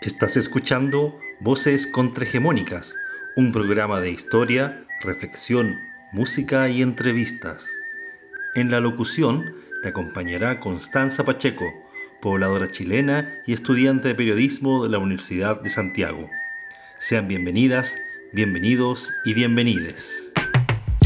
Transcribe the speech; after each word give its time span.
Estás 0.00 0.38
escuchando 0.38 1.20
Voces 1.40 1.86
Contrahegemónicas, 1.86 2.94
un 3.36 3.52
programa 3.52 4.00
de 4.00 4.10
historia, 4.10 4.86
reflexión, 5.02 5.78
música 6.10 6.70
y 6.70 6.80
entrevistas. 6.80 7.68
En 8.54 8.70
la 8.70 8.80
locución 8.80 9.54
te 9.82 9.90
acompañará 9.90 10.58
Constanza 10.58 11.26
Pacheco, 11.26 11.66
pobladora 12.22 12.70
chilena 12.70 13.42
y 13.46 13.52
estudiante 13.52 14.08
de 14.08 14.14
periodismo 14.14 14.82
de 14.82 14.88
la 14.88 14.98
Universidad 14.98 15.60
de 15.60 15.68
Santiago. 15.68 16.30
Sean 16.98 17.28
bienvenidas, 17.28 17.98
bienvenidos 18.32 19.12
y 19.26 19.34
bienvenides. 19.34 20.32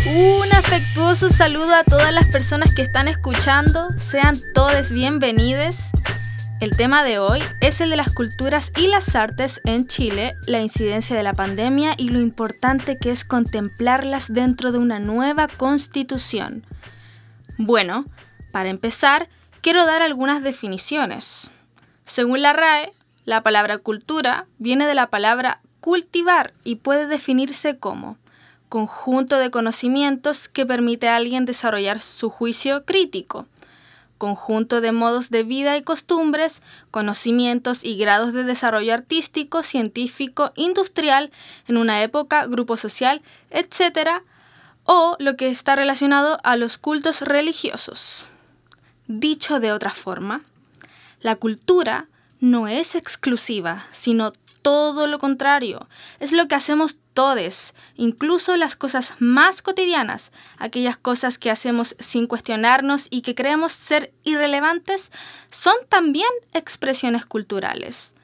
Un 0.06 0.52
afectuoso 0.52 1.30
saludo 1.30 1.74
a 1.74 1.82
todas 1.82 2.12
las 2.12 2.29
personas 2.29 2.72
que 2.72 2.82
están 2.82 3.08
escuchando. 3.08 3.88
Sean 3.98 4.38
todos 4.54 4.92
bienvenidos. 4.92 5.90
El 6.64 6.78
tema 6.78 7.04
de 7.04 7.18
hoy 7.18 7.40
es 7.60 7.82
el 7.82 7.90
de 7.90 7.96
las 7.96 8.14
culturas 8.14 8.72
y 8.78 8.86
las 8.86 9.14
artes 9.14 9.60
en 9.66 9.86
Chile, 9.86 10.34
la 10.46 10.62
incidencia 10.62 11.14
de 11.14 11.22
la 11.22 11.34
pandemia 11.34 11.93
y 11.98 12.08
lo 12.08 12.20
importante 12.20 12.96
que 12.96 13.11
es 13.11 13.26
contemplarlas 13.26 14.32
dentro 14.32 14.72
de 14.72 14.79
una 14.79 14.98
nueva 14.98 15.46
constitución. 15.46 16.64
Bueno, 17.58 18.06
para 18.50 18.70
empezar, 18.70 19.29
quiero 19.61 19.84
dar 19.84 20.00
algunas 20.00 20.42
definiciones. 20.42 21.50
Según 22.06 22.40
la 22.40 22.54
RAE, 22.54 22.94
la 23.26 23.42
palabra 23.42 23.76
cultura 23.76 24.46
viene 24.56 24.86
de 24.86 24.94
la 24.94 25.11
palabra 25.11 25.61
cultivar 25.81 26.54
y 26.64 26.76
puede 26.76 27.06
definirse 27.06 27.76
como 27.76 28.17
conjunto 28.70 29.36
de 29.36 29.50
conocimientos 29.50 30.48
que 30.48 30.64
permite 30.64 31.08
a 31.08 31.17
alguien 31.17 31.44
desarrollar 31.44 32.00
su 32.00 32.31
juicio 32.31 32.86
crítico 32.86 33.48
conjunto 34.19 34.81
de 34.81 34.92
modos 34.92 35.31
de 35.31 35.42
vida 35.42 35.77
y 35.77 35.83
costumbres, 35.83 36.62
conocimientos 36.91 37.84
y 37.84 37.97
grados 37.97 38.33
de 38.33 38.45
desarrollo 38.45 38.95
artístico, 38.95 39.62
científico, 39.62 40.53
industrial, 40.55 41.31
en 41.69 41.77
una 41.77 42.03
época, 42.03 42.47
grupo 42.47 42.77
social, 42.77 43.23
etc., 43.51 44.23
o 44.84 45.17
lo 45.19 45.37
que 45.37 45.48
está 45.48 45.77
relacionado 45.77 46.39
a 46.45 46.56
los 46.56 46.79
cultos 46.79 47.23
religiosos. 47.23 48.27
Dicho 49.06 49.61
de 49.61 49.73
otra 49.73 49.91
forma, 49.91 50.43
la 51.21 51.37
cultura 51.37 52.09
no 52.41 52.69
es 52.69 52.95
exclusiva, 52.95 53.87
sino 53.91 54.33
todo 54.65 55.07
lo 55.07 55.19
contrario. 55.19 55.89
Es 56.20 56.33
lo 56.33 56.48
que 56.48 56.55
hacemos 56.55 56.97
todos, 57.12 57.75
incluso 57.97 58.57
las 58.57 58.77
cosas 58.77 59.12
más 59.19 59.61
cotidianas, 59.61 60.33
aquellas 60.56 60.97
cosas 60.97 61.37
que 61.37 61.51
hacemos 61.51 61.97
sin 61.98 62.27
cuestionarnos 62.27 63.09
y 63.11 63.21
que 63.21 63.34
creemos 63.34 63.73
ser 63.73 64.15
irrelevantes, 64.23 65.12
son 65.51 65.75
también 65.91 66.31
expresiones 66.55 67.27
culturales. 67.27 68.15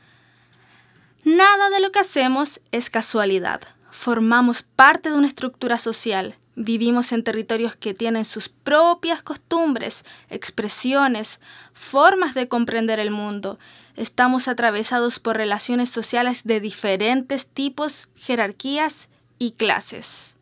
Nada 1.24 1.68
de 1.68 1.80
lo 1.80 1.92
que 1.92 1.98
hacemos 1.98 2.60
es 2.72 2.88
casualidad. 2.88 3.60
Formamos 3.90 4.62
parte 4.62 5.10
de 5.10 5.16
una 5.16 5.26
estructura 5.26 5.76
social. 5.76 6.36
Vivimos 6.62 7.12
en 7.12 7.24
territorios 7.24 7.74
que 7.74 7.94
tienen 7.94 8.26
sus 8.26 8.50
propias 8.50 9.22
costumbres, 9.22 10.04
expresiones, 10.28 11.40
formas 11.72 12.34
de 12.34 12.48
comprender 12.48 12.98
el 13.00 13.10
mundo 13.10 13.58
estamos 13.96 14.46
atravesados 14.46 15.18
por 15.18 15.36
relaciones 15.36 15.88
sociales 15.88 16.42
de 16.44 16.60
diferentes 16.60 17.46
tipos, 17.46 18.08
jerarquías 18.14 19.08
y 19.38 19.52
clases. 19.52 20.36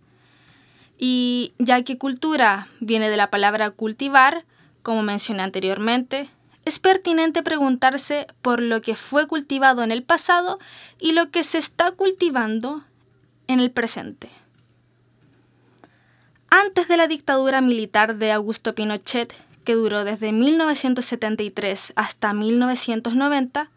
Y 0.99 1.53
ya 1.59 1.83
que 1.83 1.99
cultura 1.99 2.67
viene 2.81 3.11
de 3.11 3.17
la 3.17 3.31
palabra 3.31 3.71
cultivar, 3.71 4.45
como 4.83 5.03
mencioné 5.03 5.43
anteriormente, 5.43 6.31
es 6.65 6.81
pertinente 6.81 7.45
preguntarse 7.45 8.27
por 8.43 8.61
lo 8.61 8.83
que 8.83 8.97
fue 8.97 9.27
cultivado 9.27 9.83
en 9.83 9.93
el 9.93 10.03
pasado 10.03 10.59
y 11.01 11.13
lo 11.13 11.31
que 11.31 11.45
se 11.45 11.59
está 11.59 11.93
cultivando 11.93 12.83
en 13.47 13.61
el 13.61 13.71
presente. 13.71 14.31
Antes 16.51 16.89
de 16.89 16.97
la 16.97 17.09
dictadura 17.09 17.61
militar 17.61 18.17
de 18.17 18.33
Augusto 18.33 18.75
Pinochet, 18.75 19.35
que 19.65 19.75
duró 19.75 20.05
desde 20.05 20.33
1973 20.33 21.93
hasta 21.95 22.33
1990, 22.33 23.71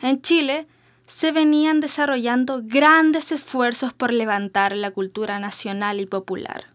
en 0.00 0.20
Chile 0.20 0.66
se 1.06 1.30
venían 1.30 1.78
desarrollando 1.80 2.62
grandes 2.64 3.30
esfuerzos 3.30 3.92
por 3.92 4.12
levantar 4.12 4.74
la 4.74 4.90
cultura 4.90 5.38
nacional 5.38 6.00
y 6.00 6.06
popular. 6.06 6.66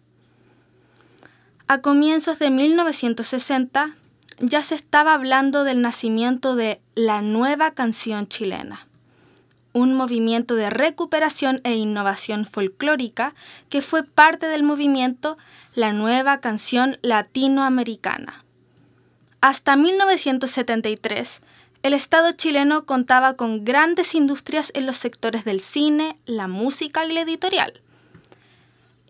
A 1.67 1.81
comienzos 1.81 2.39
de 2.39 2.49
1960 2.49 3.95
ya 4.39 4.63
se 4.63 4.75
estaba 4.75 5.13
hablando 5.13 5.65
del 5.65 5.81
nacimiento 5.81 6.55
de 6.55 6.79
la 6.95 7.21
nueva 7.21 7.71
canción 7.71 8.27
chilena, 8.27 8.86
un 9.77 9.93
movimiento 9.93 10.55
de 10.55 10.69
recuperación 10.71 11.61
e 11.63 11.75
innovación 11.75 12.45
folclórica 12.45 13.35
que 13.69 13.83
fue 13.83 14.03
parte 14.03 14.47
del 14.47 14.63
movimiento 14.63 15.37
la 15.75 15.93
nueva 15.93 16.39
canción 16.39 16.97
latinoamericana. 17.03 18.43
Hasta 19.39 19.75
1973, 19.75 21.41
el 21.83 21.93
Estado 21.93 22.31
chileno 22.31 22.85
contaba 22.85 23.35
con 23.35 23.63
grandes 23.63 24.15
industrias 24.15 24.71
en 24.73 24.87
los 24.87 24.97
sectores 24.97 25.45
del 25.45 25.59
cine, 25.59 26.17
la 26.25 26.47
música 26.47 27.05
y 27.05 27.13
la 27.13 27.21
editorial. 27.21 27.81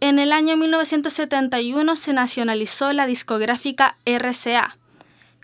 En 0.01 0.19
el 0.19 0.33
año 0.33 0.57
1971 0.57 1.95
se 1.95 2.11
nacionalizó 2.11 2.91
la 2.91 3.07
discográfica 3.07 3.97
RCA, 4.05 4.77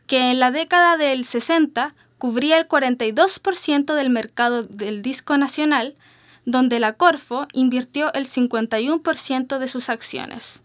que 0.05 0.31
en 0.31 0.41
la 0.41 0.51
década 0.51 0.97
del 0.97 1.23
60 1.23 1.95
cubría 2.23 2.57
el 2.57 2.69
42% 2.69 3.95
del 3.95 4.09
mercado 4.09 4.63
del 4.63 5.01
disco 5.01 5.38
nacional, 5.38 5.97
donde 6.45 6.79
la 6.79 6.94
Corfo 6.94 7.50
invirtió 7.51 8.13
el 8.13 8.28
51% 8.28 9.57
de 9.57 9.67
sus 9.67 9.89
acciones. 9.89 10.61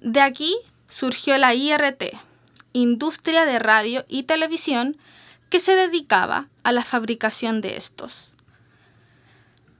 De 0.00 0.20
aquí 0.20 0.56
surgió 0.88 1.36
la 1.36 1.52
IRT, 1.52 2.16
Industria 2.74 3.44
de 3.44 3.58
Radio 3.58 4.04
y 4.06 4.22
Televisión, 4.22 4.96
que 5.50 5.58
se 5.58 5.74
dedicaba 5.74 6.46
a 6.62 6.70
la 6.70 6.84
fabricación 6.84 7.60
de 7.60 7.76
estos. 7.76 8.34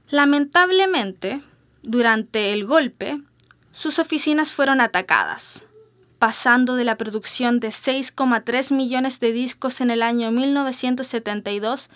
Lamentablemente, 0.09 1.41
durante 1.81 2.51
el 2.51 2.65
golpe, 2.65 3.21
sus 3.71 3.99
oficinas 3.99 4.51
fueron 4.51 4.81
atacadas, 4.81 5.63
pasando 6.19 6.75
de 6.75 6.83
la 6.83 6.97
producción 6.97 7.59
de 7.59 7.69
6,3 7.69 8.73
millones 8.73 9.19
de 9.19 9.31
discos 9.31 9.81
en 9.81 9.89
el 9.89 10.03
año 10.03 10.31
1972 10.31 11.89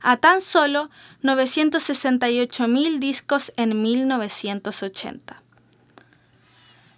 a 0.00 0.16
tan 0.18 0.40
solo 0.40 0.90
968 1.22 2.68
mil 2.68 3.00
discos 3.00 3.52
en 3.56 3.82
1980. 3.82 5.42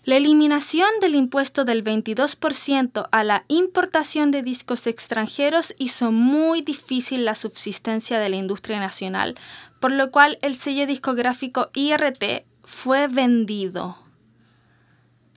La 0.04 0.16
eliminación 0.16 0.88
del 1.00 1.14
impuesto 1.14 1.64
del 1.64 1.84
22% 1.84 3.08
a 3.12 3.24
la 3.24 3.44
importación 3.46 4.32
de 4.32 4.42
discos 4.42 4.88
extranjeros 4.88 5.74
hizo 5.78 6.10
muy 6.10 6.60
difícil 6.60 7.24
la 7.24 7.36
subsistencia 7.36 8.18
de 8.18 8.28
la 8.28 8.36
industria 8.36 8.80
nacional, 8.80 9.38
por 9.78 9.92
lo 9.92 10.10
cual 10.10 10.38
el 10.42 10.56
sello 10.56 10.88
discográfico 10.88 11.70
IRT 11.74 12.44
fue 12.64 13.06
vendido. 13.06 13.96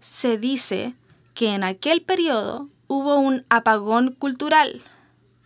Se 0.02 0.40
dice 0.40 0.96
que 1.36 1.54
en 1.54 1.64
aquel 1.64 2.02
periodo 2.02 2.70
hubo 2.88 3.18
un 3.18 3.46
apagón 3.50 4.14
cultural, 4.14 4.82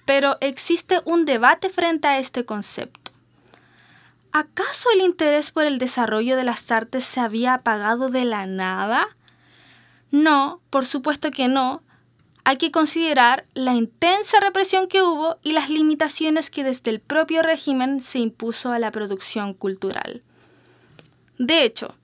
pero 0.06 0.38
existe 0.40 1.02
un 1.04 1.26
debate 1.26 1.70
frente 1.70 2.08
a 2.08 2.20
este 2.20 2.46
concepto. 2.46 3.12
¿Acaso 4.32 4.90
el 4.94 5.02
interés 5.02 5.52
por 5.52 5.66
el 5.66 5.80
desarrollo 5.80 6.38
de 6.38 6.44
las 6.44 6.72
artes 6.72 7.04
se 7.04 7.20
había 7.20 7.56
apagado 7.56 8.10
de 8.10 8.26
la 8.26 8.46
nada? 8.46 9.08
No, 10.12 10.62
por 10.70 10.86
supuesto 10.86 11.32
que 11.32 11.48
no. 11.48 11.82
Hay 12.44 12.58
que 12.58 12.72
considerar 12.72 13.46
la 13.54 13.74
intensa 13.74 14.40
represión 14.40 14.88
que 14.88 15.02
hubo 15.02 15.38
y 15.44 15.52
las 15.52 15.70
limitaciones 15.70 16.52
que 16.52 16.64
desde 16.64 16.92
el 16.92 17.00
propio 17.00 17.42
régimen 17.42 18.02
se 18.02 18.20
impuso 18.20 18.72
a 18.72 18.80
la 18.80 18.92
producción 18.92 19.54
cultural. 19.54 20.22
De 21.40 21.64
hecho, 21.64 21.96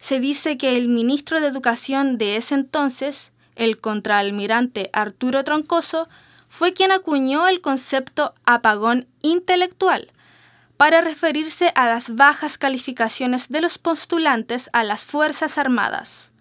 se 0.00 0.18
dice 0.18 0.56
que 0.56 0.76
el 0.76 0.88
ministro 0.88 1.40
de 1.40 1.46
Educación 1.46 2.18
de 2.18 2.36
ese 2.36 2.54
entonces, 2.54 3.32
el 3.54 3.78
contraalmirante 3.78 4.90
Arturo 4.92 5.44
Troncoso, 5.44 6.08
fue 6.48 6.72
quien 6.72 6.90
acuñó 6.90 7.46
el 7.46 7.60
concepto 7.60 8.34
apagón 8.44 9.06
intelectual, 9.22 10.10
para 10.76 11.02
referirse 11.02 11.70
a 11.74 11.86
las 11.86 12.16
bajas 12.16 12.56
calificaciones 12.56 13.50
de 13.50 13.60
los 13.60 13.76
postulantes 13.76 14.70
a 14.72 14.82
las 14.82 15.04
Fuerzas 15.04 15.58
Armadas. 15.58 16.32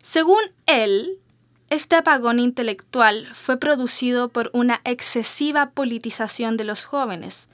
Según 0.00 0.40
él, 0.66 1.18
este 1.68 1.96
apagón 1.96 2.38
intelectual 2.38 3.28
fue 3.34 3.56
producido 3.56 4.28
por 4.28 4.50
una 4.52 4.80
excesiva 4.84 5.70
politización 5.70 6.56
de 6.56 6.64
los 6.64 6.84
jóvenes, 6.84 7.48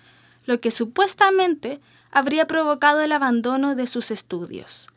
lo 0.45 0.61
que 0.61 0.71
supuestamente 0.71 1.81
habría 2.11 2.47
provocado 2.47 3.01
el 3.01 3.13
abandono 3.13 3.75
de 3.75 3.87
sus 3.87 4.11
estudios. 4.11 4.91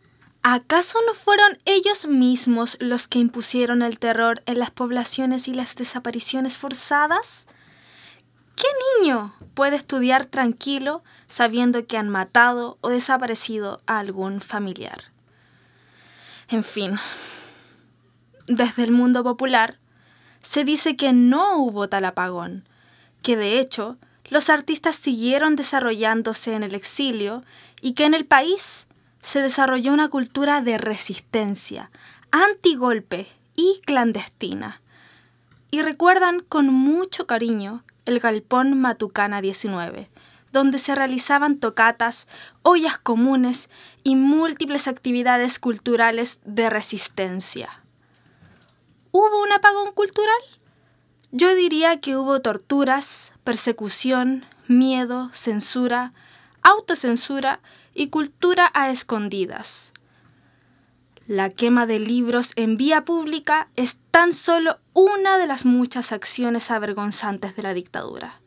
¿Acaso 0.43 0.99
no 1.05 1.13
fueron 1.13 1.57
ellos 1.65 2.07
mismos 2.07 2.77
los 2.79 3.07
que 3.07 3.19
impusieron 3.19 3.81
el 3.81 3.99
terror 3.99 4.41
en 4.45 4.59
las 4.59 4.71
poblaciones 4.71 5.47
y 5.47 5.53
las 5.53 5.75
desapariciones 5.75 6.57
forzadas? 6.57 7.47
¿qué 8.61 8.67
niño 8.99 9.33
puede 9.55 9.75
estudiar 9.75 10.25
tranquilo 10.25 11.03
sabiendo 11.27 11.87
que 11.87 11.97
han 11.97 12.09
matado 12.09 12.77
o 12.81 12.89
desaparecido 12.89 13.81
a 13.87 13.97
algún 13.99 14.39
familiar? 14.39 15.05
En 16.47 16.63
fin, 16.63 16.99
desde 18.47 18.83
el 18.83 18.91
mundo 18.91 19.23
popular 19.23 19.79
se 20.43 20.63
dice 20.63 20.95
que 20.95 21.11
no 21.11 21.57
hubo 21.57 21.89
tal 21.89 22.05
apagón, 22.05 22.67
que 23.23 23.35
de 23.35 23.59
hecho 23.59 23.97
los 24.29 24.49
artistas 24.49 24.95
siguieron 24.95 25.55
desarrollándose 25.55 26.53
en 26.53 26.63
el 26.63 26.75
exilio 26.75 27.43
y 27.81 27.93
que 27.93 28.05
en 28.05 28.13
el 28.13 28.25
país 28.25 28.87
se 29.21 29.41
desarrolló 29.41 29.93
una 29.93 30.09
cultura 30.09 30.61
de 30.61 30.77
resistencia, 30.77 31.91
antigolpe 32.31 33.27
y 33.55 33.81
clandestina. 33.85 34.81
Y 35.69 35.81
recuerdan 35.81 36.41
con 36.41 36.67
mucho 36.67 37.27
cariño 37.27 37.83
el 38.05 38.19
Galpón 38.19 38.79
Matucana 38.79 39.41
19, 39.41 40.09
donde 40.51 40.79
se 40.79 40.95
realizaban 40.95 41.59
tocatas, 41.59 42.27
ollas 42.61 42.97
comunes 42.97 43.69
y 44.03 44.15
múltiples 44.15 44.87
actividades 44.87 45.59
culturales 45.59 46.39
de 46.43 46.69
resistencia. 46.69 47.81
¿Hubo 49.11 49.41
un 49.41 49.51
apagón 49.51 49.91
cultural? 49.93 50.41
Yo 51.31 51.55
diría 51.55 52.01
que 52.01 52.17
hubo 52.17 52.41
torturas, 52.41 53.33
persecución, 53.43 54.45
miedo, 54.67 55.29
censura, 55.33 56.13
autocensura 56.61 57.61
y 57.93 58.07
cultura 58.07 58.71
a 58.73 58.89
escondidas. 58.89 59.91
La 61.27 61.49
quema 61.49 61.85
de 61.85 61.99
libros 61.99 62.51
en 62.55 62.77
vía 62.77 63.05
pública 63.05 63.69
es 63.75 63.99
tan 64.11 64.33
solo 64.33 64.79
una 64.93 65.37
de 65.37 65.47
las 65.47 65.65
muchas 65.65 66.11
acciones 66.11 66.71
avergonzantes 66.71 67.55
de 67.55 67.63
la 67.63 67.73
dictadura. 67.73 68.41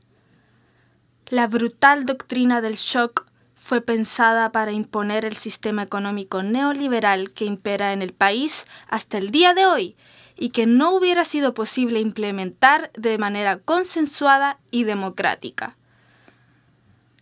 La 1.27 1.47
brutal 1.47 2.05
doctrina 2.05 2.61
del 2.61 2.75
shock 2.75 3.27
fue 3.55 3.81
pensada 3.81 4.53
para 4.53 4.73
imponer 4.73 5.25
el 5.25 5.37
sistema 5.37 5.83
económico 5.83 6.43
neoliberal 6.43 7.33
que 7.33 7.47
impera 7.47 7.95
en 7.95 8.03
el 8.03 8.13
país 8.13 8.67
hasta 8.89 9.17
el 9.17 9.31
día 9.31 9.55
de 9.55 9.65
hoy 9.65 9.97
y 10.37 10.51
que 10.51 10.67
no 10.67 10.95
hubiera 10.95 11.25
sido 11.25 11.55
posible 11.55 12.01
implementar 12.01 12.91
de 12.93 13.17
manera 13.17 13.59
consensuada 13.59 14.59
y 14.71 14.85
democrática. 14.85 15.79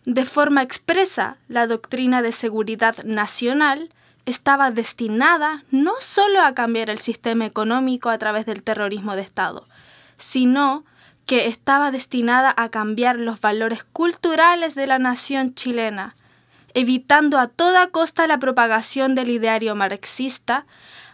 De 0.05 0.25
forma 0.25 0.61
expresa, 0.61 1.37
la 1.47 1.65
doctrina 1.65 2.21
de 2.21 2.33
seguridad 2.33 2.97
nacional 3.05 3.89
estaba 4.25 4.71
destinada 4.71 5.63
no 5.71 5.93
solo 5.99 6.41
a 6.41 6.53
cambiar 6.53 6.89
el 6.89 6.99
sistema 6.99 7.45
económico 7.45 8.09
a 8.09 8.17
través 8.17 8.45
del 8.45 8.63
terrorismo 8.63 9.15
de 9.15 9.21
Estado, 9.21 9.67
sino 10.17 10.83
que 11.25 11.47
estaba 11.47 11.91
destinada 11.91 12.53
a 12.55 12.69
cambiar 12.69 13.17
los 13.17 13.39
valores 13.39 13.85
culturales 13.85 14.75
de 14.75 14.87
la 14.87 14.99
nación 14.99 15.55
chilena, 15.55 16.15
evitando 16.73 17.37
a 17.37 17.47
toda 17.47 17.87
costa 17.87 18.27
la 18.27 18.39
propagación 18.39 19.15
del 19.15 19.29
ideario 19.29 19.73
marxista, 19.73 20.65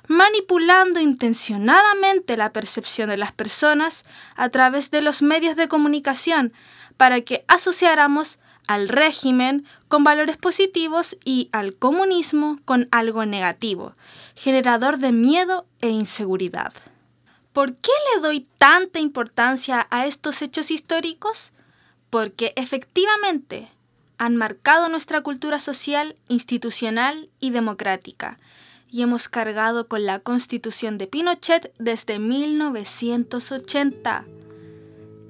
manipulando 0.08 1.00
intencionadamente 1.00 2.38
la 2.38 2.52
percepción 2.52 3.10
de 3.10 3.18
las 3.18 3.32
personas 3.34 4.06
a 4.36 4.50
través 4.50 4.90
de 4.90 5.04
los 5.04 5.22
medios 5.22 5.56
de 5.56 5.68
comunicación 5.68 6.54
para 6.98 7.22
que 7.22 7.46
asociáramos 7.48 8.40
al 8.70 8.88
régimen 8.88 9.66
con 9.88 10.04
valores 10.04 10.38
positivos 10.38 11.18
y 11.26 11.50
al 11.52 11.76
comunismo 11.76 12.60
con 12.66 12.88
algo 12.92 13.26
negativo, 13.26 13.96
generador 14.36 15.00
de 15.00 15.12
miedo 15.12 15.66
e 15.82 15.90
inseguridad. 15.90 16.72
¿Por 17.52 17.74
qué 17.74 17.90
le 18.14 18.22
doy 18.22 18.46
tanta 18.60 19.00
importancia 19.00 19.88
a 19.90 20.06
estos 20.06 20.44
hechos 20.44 20.70
históricos? 20.70 21.50
Porque 22.12 22.54
efectivamente 22.56 23.70
han 24.20 24.36
marcado 24.36 24.88
nuestra 24.88 25.22
cultura 25.22 25.60
social, 25.60 26.16
institucional 26.28 27.28
y 27.40 27.50
democrática, 27.50 28.38
y 28.88 29.02
hemos 29.02 29.30
cargado 29.30 29.88
con 29.88 30.06
la 30.06 30.20
constitución 30.20 31.00
de 31.00 31.08
Pinochet 31.08 31.74
desde 31.80 32.20
1980 32.20 34.26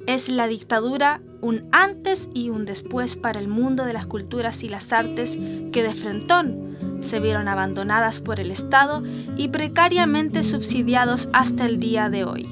es 0.08 0.30
la 0.30 0.48
dictadura 0.48 1.22
un 1.42 1.68
antes 1.72 2.30
y 2.34 2.50
un 2.50 2.66
después 2.66 3.16
para 3.16 3.40
el 3.40 3.48
mundo 3.48 3.86
de 3.86 3.94
las 3.94 4.06
culturas 4.06 4.64
y 4.64 4.70
las 4.70 4.92
artes 4.92 5.38
que 5.72 5.84
de 5.84 5.94
frentón 5.94 7.00
se 7.02 7.20
vieron 7.20 7.48
abandonadas 7.48 8.20
por 8.20 8.40
el 8.40 8.52
Estado 8.52 9.04
y 9.38 9.48
precariamente 9.50 10.44
subsidiados 10.44 11.30
hasta 11.34 11.66
el 11.66 11.80
día 11.80 12.10
de 12.10 12.26
hoy. 12.26 12.50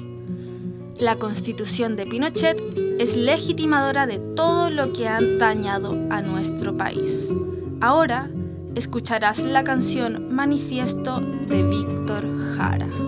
La 0.98 1.16
constitución 1.16 1.96
de 1.96 2.06
Pinochet 2.06 2.60
es 2.98 3.16
legitimadora 3.16 4.06
de 4.06 4.18
todo 4.18 4.70
lo 4.70 4.92
que 4.92 5.06
han 5.06 5.38
dañado 5.38 5.96
a 6.10 6.22
nuestro 6.22 6.76
país. 6.76 7.32
Ahora 7.80 8.30
escucharás 8.74 9.38
la 9.38 9.62
canción 9.62 10.34
Manifiesto 10.34 11.20
de 11.20 11.62
Víctor 11.62 12.56
Jara. 12.56 13.07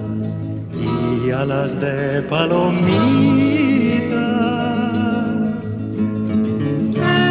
alas 1.31 1.79
de 1.79 2.21
palomita. 2.23 2.81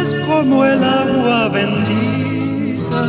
Es 0.01 0.15
como 0.27 0.65
el 0.65 0.83
agua 0.83 1.49
bendita, 1.49 3.05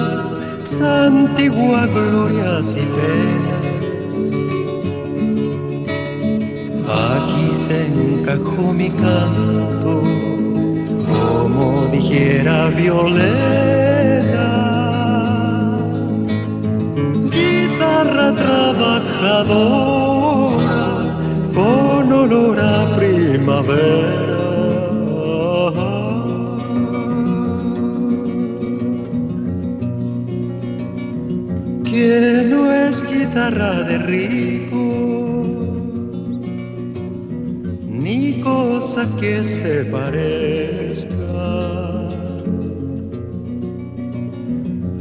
santigua 0.65 1.87
glorias 1.87 2.77
y 2.77 2.85
penas. 2.97 4.17
Aquí 6.89 7.57
se 7.57 7.87
encajó 7.87 8.73
mi 8.73 8.91
canto, 8.91 10.03
como 11.07 11.87
dijera 11.91 12.69
Violeta. 12.69 13.73
Guitarra 17.31 18.33
no 32.51 32.73
es 32.73 33.03
guitarra 33.03 33.83
de 33.85 33.99
rico, 33.99 34.85
ni 37.89 38.41
cosa 38.41 39.07
que 39.21 39.45
se 39.45 39.85
parezca. 39.87 41.09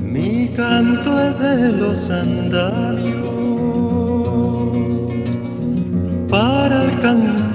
Mi 0.01 0.49
canto 0.55 1.19
es 1.19 1.39
de 1.39 1.71
los 1.77 2.09
andarios 2.09 3.20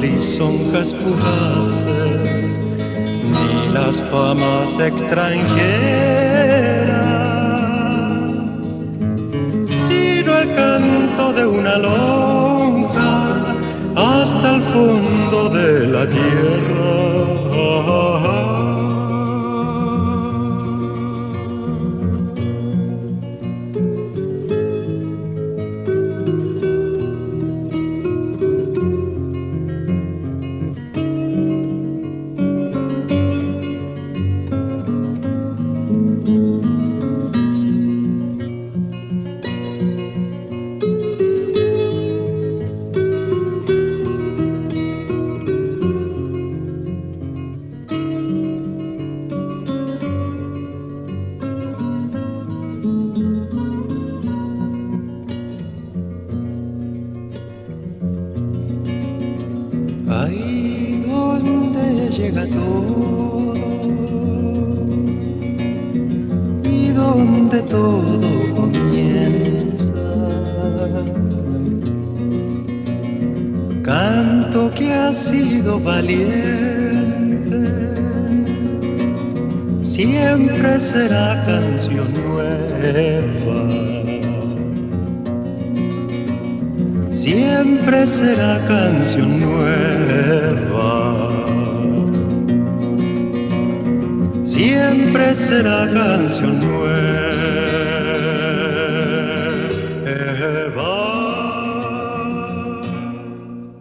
lisonjas 0.00 0.94
fugaces, 0.94 2.60
ni 3.32 3.72
las 3.72 4.00
famas 4.10 4.78
extranjeras, 4.78 5.38
sino 9.88 10.38
el 10.38 10.54
canto 10.54 11.32
de 11.32 11.46
una 11.46 11.78
lonja 11.78 13.56
hasta 13.96 14.56
el 14.56 14.62
fondo 14.62 15.48
de 15.50 15.86
la 15.88 16.06
tierra. 16.08 16.78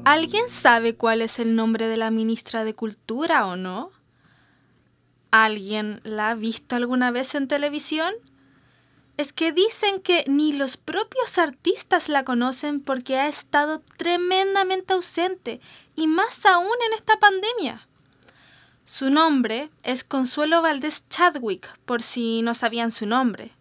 ¿Alguien 0.05 0.47
sabe 0.47 0.95
cuál 0.95 1.21
es 1.21 1.39
el 1.39 1.55
nombre 1.55 1.87
de 1.87 1.97
la 1.97 2.11
ministra 2.11 2.63
de 2.63 2.73
Cultura 2.73 3.45
o 3.45 3.55
no? 3.55 3.91
¿Alguien 5.31 6.01
la 6.03 6.29
ha 6.29 6.35
visto 6.35 6.75
alguna 6.75 7.11
vez 7.11 7.35
en 7.35 7.47
televisión? 7.47 8.13
es 9.17 9.33
que 9.33 9.51
dicen 9.51 9.99
que 9.99 10.23
ni 10.27 10.53
los 10.53 10.77
propios 10.77 11.39
artistas 11.39 12.07
la 12.07 12.23
conocen 12.23 12.79
porque 12.79 13.17
ha 13.17 13.27
estado 13.27 13.81
tremendamente 13.97 14.93
ausente 14.93 15.59
y 15.95 16.05
más 16.05 16.45
aún 16.45 16.67
en 16.87 16.93
esta 16.93 17.19
pandemia. 17.19 17.87
Su 18.88 19.10
nombre 19.10 19.70
es 19.84 20.06
Consuelo 20.06 20.62
Valdés 20.62 21.10
Chadwick, 21.10 21.77
por 21.84 22.01
si 22.01 22.41
no 22.41 22.56
sabían 22.56 22.94
su 22.94 23.06
nombre. 23.06 23.51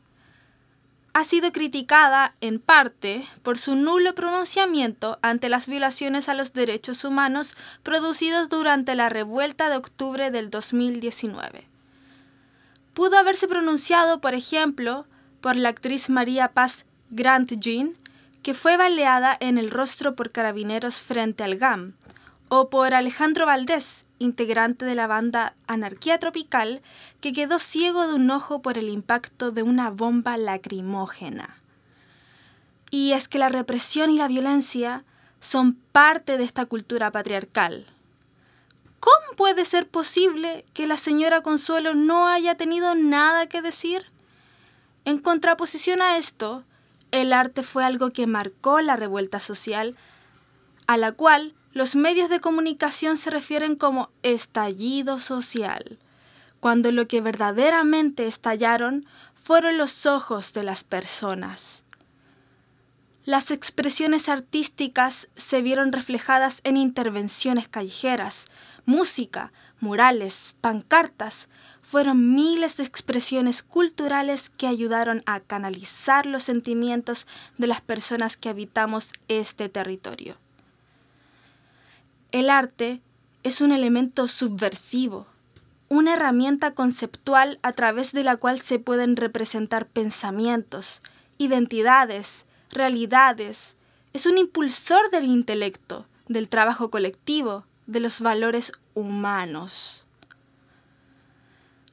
Ha 1.15 1.25
sido 1.25 1.51
criticada, 1.51 2.37
en 2.41 2.61
parte, 2.61 3.27
por 3.43 3.59
su 3.59 3.75
nulo 3.75 4.15
pronunciamiento 4.15 5.19
ante 5.23 5.49
las 5.49 5.67
violaciones 5.67 6.29
a 6.29 6.35
los 6.35 6.53
derechos 6.53 7.03
humanos 7.03 7.57
producidos 7.83 8.49
durante 8.49 8.95
la 8.95 9.09
revuelta 9.09 9.69
de 9.69 9.77
octubre 9.77 10.31
del 10.31 10.49
2019. 10.49 11.67
Pudo 12.95 13.19
haberse 13.19 13.49
pronunciado, 13.49 14.21
por 14.21 14.35
ejemplo, 14.35 15.07
por 15.41 15.57
la 15.57 15.71
actriz 15.71 16.09
María 16.09 16.53
Paz 16.53 16.87
Grant 17.11 17.51
Jean, 17.59 17.97
que 18.45 18.55
fue 18.55 18.77
baleada 18.77 19.37
en 19.41 19.59
el 19.59 19.73
rostro 19.73 20.15
por 20.15 20.31
carabineros 20.31 21.03
frente 21.03 21.43
al 21.43 21.57
GAM, 21.57 21.95
o 22.49 22.71
por 22.71 22.95
Alejandro 22.95 23.45
Valdés, 23.45 24.06
integrante 24.19 24.85
de 24.85 24.95
la 24.95 25.07
banda 25.07 25.55
Anarquía 25.67 26.19
Tropical, 26.19 26.83
que 27.21 27.33
quedó 27.33 27.59
ciego 27.59 28.07
de 28.07 28.15
un 28.15 28.31
ojo 28.31 28.63
por 28.63 28.79
el 28.79 28.89
impacto 28.89 29.51
de 29.51 29.63
una 29.63 29.91
bomba 29.91 30.37
lacrimógena. 30.37 31.57
Y 32.91 33.13
es 33.13 33.29
que 33.29 33.39
la 33.39 33.49
represión 33.49 34.11
y 34.11 34.19
la 34.19 34.29
violencia 34.29 35.05
son 35.41 35.75
parte 35.93 36.39
de 36.39 36.45
esta 36.45 36.67
cultura 36.67 37.11
patriarcal. 37.11 37.87
¿Cómo 39.01 39.37
puede 39.37 39.65
ser 39.65 39.87
posible 39.87 40.65
que 40.73 40.87
la 40.87 40.97
señora 40.97 41.43
Consuelo 41.43 41.95
no 41.95 42.27
haya 42.27 42.57
tenido 42.57 42.95
nada 42.95 43.47
que 43.47 43.63
decir? 43.63 44.07
En 45.05 45.19
contraposición 45.19 46.03
a 46.03 46.17
esto, 46.17 46.65
el 47.13 47.33
arte 47.33 47.63
fue 47.63 47.85
algo 47.85 48.11
que 48.11 48.27
marcó 48.27 48.81
la 48.81 48.97
revuelta 48.97 49.39
social, 49.39 49.97
a 50.87 50.97
la 50.97 51.13
cual 51.13 51.55
los 51.77 51.95
medios 51.95 52.31
de 52.31 52.41
comunicación 52.41 53.19
se 53.19 53.29
refieren 53.29 53.77
como 53.77 54.09
estallido 54.23 55.19
social, 55.19 55.99
cuando 56.59 56.91
lo 56.91 57.07
que 57.07 57.21
verdaderamente 57.21 58.27
estallaron 58.27 59.05
fueron 59.35 59.77
los 59.77 60.07
ojos 60.07 60.55
de 60.55 60.63
las 60.63 60.85
personas. 60.85 61.85
Las 63.27 63.51
expresiones 63.51 64.31
artísticas 64.31 65.29
se 65.37 65.61
vieron 65.61 65.93
reflejadas 65.93 66.63
en 66.65 66.79
intervenciones 66.79 67.69
callejeras, 67.69 68.47
música, 68.87 69.53
murales, 69.79 70.57
pancartas, 70.63 71.51
fueron 71.83 72.35
miles 72.35 72.79
de 72.79 72.85
expresiones 72.85 73.63
culturales 73.63 74.49
que 74.49 74.67
ayudaron 74.67 75.23
a 75.27 75.41
canalizar 75.41 76.25
los 76.25 76.43
sentimientos 76.43 77.27
de 77.59 77.67
las 77.67 77.83
personas 77.83 78.39
que 78.39 78.49
habitamos 78.49 79.13
este 79.29 79.69
territorio. 79.69 80.39
El 82.37 82.51
arte 82.51 83.01
es 83.45 83.63
un 83.63 83.73
elemento 83.73 84.29
subversivo, 84.29 85.27
una 85.89 86.13
herramienta 86.13 86.75
conceptual 86.75 87.59
a 87.63 87.73
través 87.73 88.13
de 88.13 88.25
la 88.25 88.37
cual 88.37 88.61
se 88.61 88.79
pueden 88.79 89.17
representar 89.17 89.87
pensamientos, 89.87 91.01
identidades, 91.39 92.45
realidades. 92.69 93.79
Es 94.13 94.27
un 94.27 94.37
impulsor 94.37 95.11
del 95.11 95.25
intelecto, 95.25 96.05
del 96.29 96.51
trabajo 96.51 96.91
colectivo, 96.91 97.65
de 97.87 98.01
los 98.01 98.21
valores 98.21 98.71
humanos. 98.93 100.07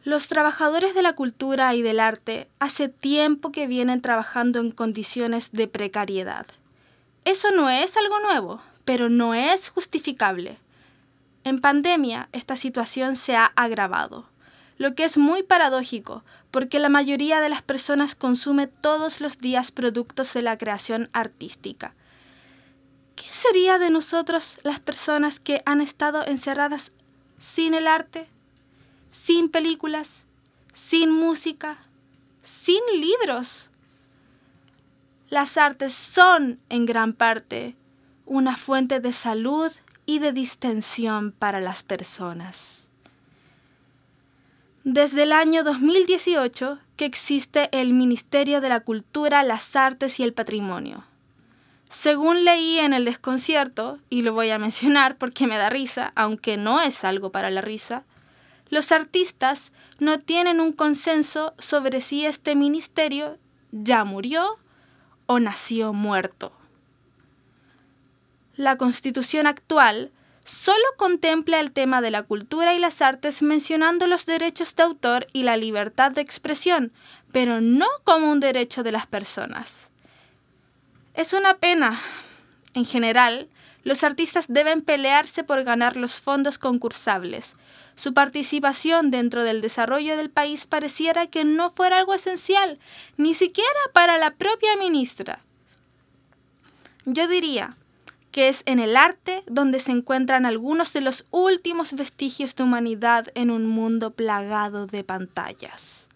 Los 0.03 0.27
trabajadores 0.27 0.93
de 0.93 1.03
la 1.03 1.15
cultura 1.15 1.73
y 1.73 1.81
del 1.81 2.01
arte 2.01 2.49
hace 2.59 2.89
tiempo 2.89 3.53
que 3.53 3.65
vienen 3.65 4.01
trabajando 4.01 4.59
en 4.59 4.71
condiciones 4.71 5.53
de 5.53 5.69
precariedad. 5.69 6.47
Eso 7.23 7.51
no 7.51 7.69
es 7.69 7.95
algo 7.95 8.19
nuevo, 8.19 8.59
pero 8.85 9.09
no 9.09 9.33
es 9.33 9.69
justificable. 9.69 10.57
En 11.43 11.59
pandemia 11.59 12.29
esta 12.31 12.55
situación 12.55 13.15
se 13.15 13.35
ha 13.35 13.45
agravado, 13.55 14.27
lo 14.77 14.95
que 14.95 15.03
es 15.03 15.17
muy 15.17 15.43
paradójico 15.43 16.23
porque 16.51 16.79
la 16.79 16.89
mayoría 16.89 17.41
de 17.41 17.49
las 17.49 17.61
personas 17.61 18.15
consume 18.15 18.67
todos 18.67 19.21
los 19.21 19.39
días 19.39 19.71
productos 19.71 20.33
de 20.33 20.43
la 20.43 20.57
creación 20.57 21.09
artística. 21.13 21.93
¿Qué 23.15 23.25
sería 23.29 23.79
de 23.79 23.89
nosotros 23.89 24.59
las 24.63 24.79
personas 24.79 25.39
que 25.39 25.63
han 25.65 25.81
estado 25.81 26.25
encerradas 26.25 26.91
sin 27.39 27.73
el 27.73 27.87
arte? 27.87 28.27
sin 29.13 29.47
películas, 29.47 30.25
sin 30.73 31.11
música, 31.11 31.77
sin 32.41 32.81
libros. 32.99 33.69
Las 35.29 35.55
artes 35.55 35.93
son, 35.93 36.59
en 36.67 36.85
gran 36.85 37.13
parte, 37.13 37.75
una 38.33 38.57
fuente 38.57 38.99
de 38.99 39.13
salud 39.13 39.71
y 40.07 40.17
de 40.17 40.31
distensión 40.31 41.33
para 41.33 41.61
las 41.61 41.83
personas. 41.83 42.89
Desde 44.83 45.21
el 45.21 45.31
año 45.31 45.63
2018 45.63 46.79
que 46.95 47.05
existe 47.05 47.69
el 47.71 47.93
Ministerio 47.93 48.59
de 48.59 48.69
la 48.69 48.79
Cultura, 48.79 49.43
las 49.43 49.75
Artes 49.75 50.19
y 50.19 50.23
el 50.23 50.33
Patrimonio. 50.33 51.03
Según 51.89 52.43
leí 52.43 52.79
en 52.79 52.93
el 52.93 53.05
desconcierto, 53.05 53.99
y 54.09 54.23
lo 54.23 54.33
voy 54.33 54.49
a 54.49 54.57
mencionar 54.57 55.15
porque 55.19 55.45
me 55.45 55.59
da 55.59 55.69
risa, 55.69 56.11
aunque 56.15 56.57
no 56.57 56.81
es 56.81 57.03
algo 57.03 57.31
para 57.31 57.51
la 57.51 57.61
risa, 57.61 58.03
los 58.69 58.91
artistas 58.91 59.73
no 59.99 60.17
tienen 60.17 60.59
un 60.59 60.71
consenso 60.71 61.53
sobre 61.59 62.01
si 62.01 62.25
este 62.25 62.55
ministerio 62.55 63.37
ya 63.71 64.03
murió 64.05 64.57
o 65.27 65.39
nació 65.39 65.93
muerto. 65.93 66.51
La 68.55 68.77
constitución 68.77 69.47
actual 69.47 70.11
solo 70.45 70.83
contempla 70.97 71.59
el 71.59 71.71
tema 71.71 72.01
de 72.01 72.11
la 72.11 72.21
cultura 72.21 72.75
y 72.75 72.79
las 72.79 73.01
artes 73.01 73.41
mencionando 73.41 74.05
los 74.05 74.27
derechos 74.27 74.75
de 74.75 74.83
autor 74.83 75.27
y 75.33 75.43
la 75.43 75.57
libertad 75.57 76.11
de 76.11 76.21
expresión, 76.21 76.91
pero 77.31 77.61
no 77.61 77.87
como 78.03 78.31
un 78.31 78.39
derecho 78.39 78.83
de 78.83 78.91
las 78.91 79.07
personas. 79.07 79.89
Es 81.15 81.33
una 81.33 81.57
pena. 81.57 81.99
En 82.75 82.85
general, 82.85 83.47
los 83.83 84.03
artistas 84.03 84.45
deben 84.47 84.81
pelearse 84.81 85.43
por 85.43 85.63
ganar 85.63 85.97
los 85.97 86.21
fondos 86.21 86.59
concursables. 86.59 87.57
Su 87.95 88.13
participación 88.13 89.11
dentro 89.11 89.43
del 89.43 89.61
desarrollo 89.61 90.15
del 90.15 90.29
país 90.29 90.65
pareciera 90.65 91.27
que 91.27 91.43
no 91.43 91.71
fuera 91.71 91.97
algo 91.99 92.13
esencial, 92.13 92.79
ni 93.17 93.33
siquiera 93.33 93.69
para 93.93 94.17
la 94.17 94.31
propia 94.31 94.75
ministra. 94.77 95.39
Yo 97.05 97.27
diría 97.27 97.77
que 98.33 98.49
es 98.49 98.63
en 98.65 98.79
el 98.79 98.97
arte 98.97 99.43
donde 99.45 99.79
se 99.79 99.91
encuentran 99.91 100.45
algunos 100.45 100.91
de 100.91 101.01
los 101.01 101.23
últimos 101.29 101.93
vestigios 101.93 102.55
de 102.55 102.63
humanidad 102.63 103.27
en 103.35 103.51
un 103.51 103.67
mundo 103.67 104.11
plagado 104.11 104.87
de 104.87 105.03
pantallas. 105.03 106.09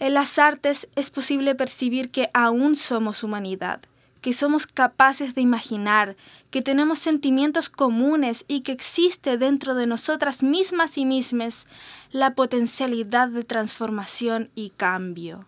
En 0.00 0.14
las 0.14 0.36
artes 0.36 0.88
es 0.96 1.10
posible 1.10 1.54
percibir 1.54 2.10
que 2.10 2.28
aún 2.34 2.74
somos 2.74 3.22
humanidad, 3.22 3.80
que 4.20 4.32
somos 4.32 4.66
capaces 4.66 5.36
de 5.36 5.42
imaginar, 5.42 6.16
que 6.50 6.60
tenemos 6.60 6.98
sentimientos 6.98 7.70
comunes 7.70 8.44
y 8.48 8.62
que 8.62 8.72
existe 8.72 9.38
dentro 9.38 9.76
de 9.76 9.86
nosotras 9.86 10.42
mismas 10.42 10.98
y 10.98 11.04
mismas 11.04 11.68
la 12.10 12.34
potencialidad 12.34 13.28
de 13.28 13.44
transformación 13.44 14.50
y 14.56 14.70
cambio. 14.70 15.46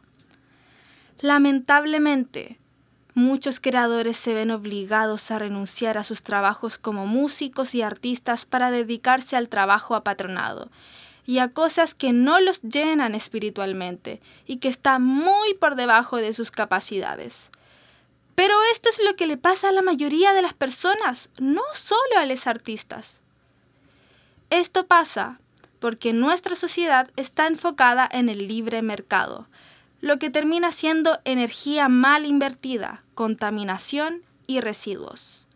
Lamentablemente, 1.19 2.59
muchos 3.17 3.61
creadores 3.61 4.19
se 4.19 4.35
ven 4.35 4.51
obligados 4.51 5.31
a 5.31 5.39
renunciar 5.39 5.97
a 5.97 6.05
sus 6.05 6.23
trabajos 6.23 6.77
como 6.77 7.07
músicos 7.07 7.75
y 7.75 7.81
artistas 7.81 8.45
para 8.45 8.71
dedicarse 8.71 9.37
al 9.37 9.49
trabajo 9.49 9.95
apatronado 9.95 10.69
y 11.25 11.39
a 11.39 11.49
cosas 11.49 11.95
que 11.95 12.13
no 12.13 12.41
los 12.41 12.61
llenan 12.61 13.15
espiritualmente 13.15 14.21
y 14.47 14.59
que 14.59 14.69
están 14.69 15.03
muy 15.03 15.55
por 15.55 15.77
debajo 15.77 16.19
de 16.19 16.35
sus 16.35 16.51
capacidades. 16.51 17.51
Pero 18.35 18.55
esto 18.71 18.91
es 18.91 19.03
lo 19.03 19.17
que 19.17 19.27
le 19.27 19.39
pasa 19.39 19.71
a 19.71 19.73
la 19.73 19.81
mayoría 19.81 20.35
de 20.35 20.43
las 20.43 20.53
personas, 20.53 21.31
no 21.39 21.63
solo 21.73 22.19
a 22.19 22.27
los 22.27 22.47
artistas. 22.47 23.21
Esto 24.51 24.87
pasa 24.87 25.41
porque 25.81 26.13
nuestra 26.13 26.55
sociedad 26.55 27.11
está 27.17 27.47
enfocada 27.47 28.07
en 28.13 28.29
el 28.29 28.47
libre 28.47 28.83
mercado, 28.83 29.47
lo 30.01 30.19
que 30.19 30.31
termina 30.31 30.73
siendo 30.73 31.19
energía 31.25 31.89
mal 31.89 32.27
invertida, 32.27 33.03
contaminación 33.15 34.23
y 34.47 34.61
residuos. 34.61 35.49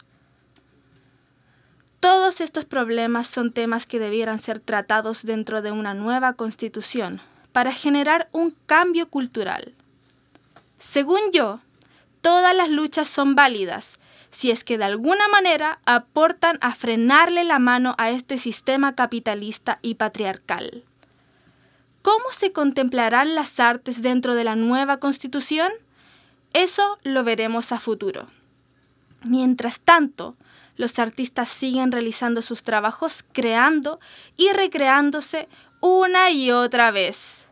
Todos 2.01 2.41
estos 2.41 2.65
problemas 2.65 3.29
son 3.29 3.53
temas 3.53 3.87
que 3.87 3.99
debieran 3.99 4.39
ser 4.39 4.59
tratados 4.59 5.23
dentro 5.23 5.61
de 5.61 5.71
una 5.71 5.93
nueva 5.93 6.33
constitución 6.33 7.21
para 7.53 7.73
generar 7.73 8.29
un 8.33 8.57
cambio 8.67 9.11
cultural. 9.11 9.75
Según 10.79 11.21
yo, 11.33 11.61
todas 12.23 12.57
las 12.57 12.71
luchas 12.71 13.09
son 13.09 13.35
válidas 13.35 13.99
si 14.31 14.51
es 14.51 14.65
que 14.65 14.79
de 14.79 14.85
alguna 14.85 15.29
manera 15.29 15.81
aportan 15.85 16.59
a 16.61 16.75
frenarle 16.75 17.45
la 17.45 17.59
mano 17.59 17.95
a 17.99 18.11
este 18.11 18.39
sistema 18.39 18.95
capitalista 18.95 19.79
y 19.83 19.95
patriarcal. 19.95 20.85
¿Cómo 22.03 22.33
se 22.33 22.53
contemplarán 22.53 23.35
las 23.35 23.61
artes 23.61 24.01
dentro 24.01 24.35
de 24.35 24.45
la 24.45 24.57
nueva 24.57 24.99
constitución? 24.99 25.71
Eso 26.55 26.99
lo 27.03 27.25
veremos 27.25 27.73
a 27.73 27.79
futuro. 27.79 28.29
Mientras 29.23 29.81
tanto, 29.81 30.37
los 30.77 30.99
artistas 30.99 31.51
siguen 31.51 31.93
realizando 31.93 32.41
sus 32.41 32.63
trabajos 32.63 33.23
creando 33.33 34.01
y 34.39 34.51
recreándose 34.51 35.47
una 35.81 36.31
y 36.31 36.51
otra 36.51 36.91
vez. 36.91 37.50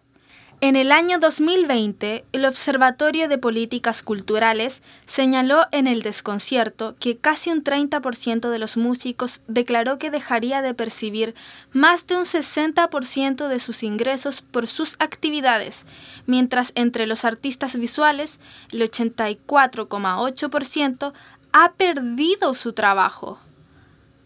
En 0.61 0.75
el 0.75 0.91
año 0.91 1.21
2020, 1.21 2.25
el 2.33 2.45
Observatorio 2.45 3.29
de 3.29 3.39
Políticas 3.39 4.03
Culturales 4.03 4.83
señaló 5.07 5.67
en 5.71 5.87
el 5.87 6.03
desconcierto 6.03 6.97
que 6.99 7.17
casi 7.17 7.53
un 7.53 7.63
30% 7.63 8.51
de 8.51 8.59
los 8.59 8.77
músicos 8.77 9.41
declaró 9.47 9.99
que 9.99 10.11
dejaría 10.11 10.61
de 10.61 10.75
percibir 10.75 11.37
más 11.73 12.09
de 12.09 12.17
un 12.17 12.25
60% 12.25 13.47
de 13.47 13.61
sus 13.61 13.85
ingresos 13.85 14.43
por 14.43 14.67
sus 14.67 14.97
actividades, 14.99 15.87
mientras 16.27 16.73
entre 16.75 17.07
los 17.07 17.25
artistas 17.25 17.77
visuales 17.77 18.41
el 18.73 18.83
84,8% 18.83 21.13
ha 21.53 21.73
perdido 21.75 22.55
su 22.55 22.73
trabajo. 22.73 23.39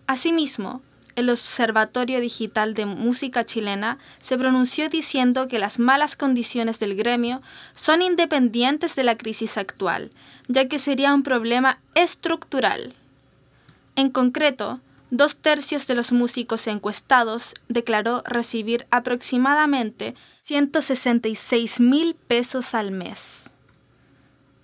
Asimismo, 0.06 0.80
el 1.16 1.31
Observatorio 1.31 2.20
Digital 2.20 2.75
de 2.75 2.87
Música 2.87 3.44
Chilena 3.44 3.98
se 4.20 4.38
pronunció 4.38 4.88
diciendo 4.88 5.48
que 5.48 5.59
las 5.59 5.79
malas 5.79 6.16
condiciones 6.16 6.79
del 6.79 6.96
gremio 6.96 7.42
son 7.75 8.03
independientes 8.03 8.94
de 8.94 9.05
la 9.05 9.16
crisis 9.16 9.57
actual, 9.59 10.11
ya 10.48 10.68
que 10.68 10.79
sería 10.79 11.14
un 11.14 11.22
problema 11.22 11.79
estructural. 11.94 12.94
En 13.94 14.11
concreto, 14.11 14.81
dos 15.11 15.37
tercios 15.37 15.87
de 15.87 15.94
los 15.94 16.12
músicos 16.12 16.66
encuestados 16.66 17.55
declaró 17.68 18.22
recibir 18.27 18.87
aproximadamente 18.90 20.14
166 20.40 21.81
mil 21.81 22.14
pesos 22.14 22.75
al 22.75 22.90
mes. 22.90 23.51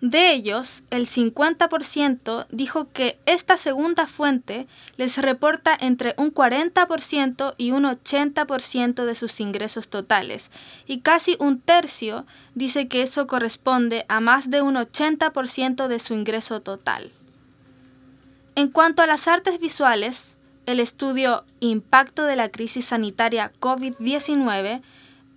De 0.00 0.32
ellos, 0.32 0.84
el 0.90 1.06
50% 1.06 2.46
dijo 2.50 2.88
que 2.92 3.18
esta 3.26 3.56
segunda 3.56 4.06
fuente 4.06 4.68
les 4.96 5.18
reporta 5.18 5.76
entre 5.78 6.14
un 6.18 6.32
40% 6.32 7.54
y 7.58 7.72
un 7.72 7.82
80% 7.82 9.04
de 9.04 9.14
sus 9.16 9.40
ingresos 9.40 9.88
totales, 9.88 10.52
y 10.86 11.00
casi 11.00 11.36
un 11.40 11.60
tercio 11.60 12.26
dice 12.54 12.86
que 12.86 13.02
eso 13.02 13.26
corresponde 13.26 14.06
a 14.08 14.20
más 14.20 14.50
de 14.50 14.62
un 14.62 14.76
80% 14.76 15.88
de 15.88 15.98
su 15.98 16.14
ingreso 16.14 16.60
total. 16.60 17.10
En 18.54 18.68
cuanto 18.68 19.02
a 19.02 19.06
las 19.08 19.26
artes 19.26 19.58
visuales, 19.58 20.36
el 20.66 20.78
estudio 20.78 21.44
Impacto 21.58 22.24
de 22.24 22.36
la 22.36 22.50
crisis 22.50 22.86
sanitaria 22.86 23.50
COVID-19 23.58 24.80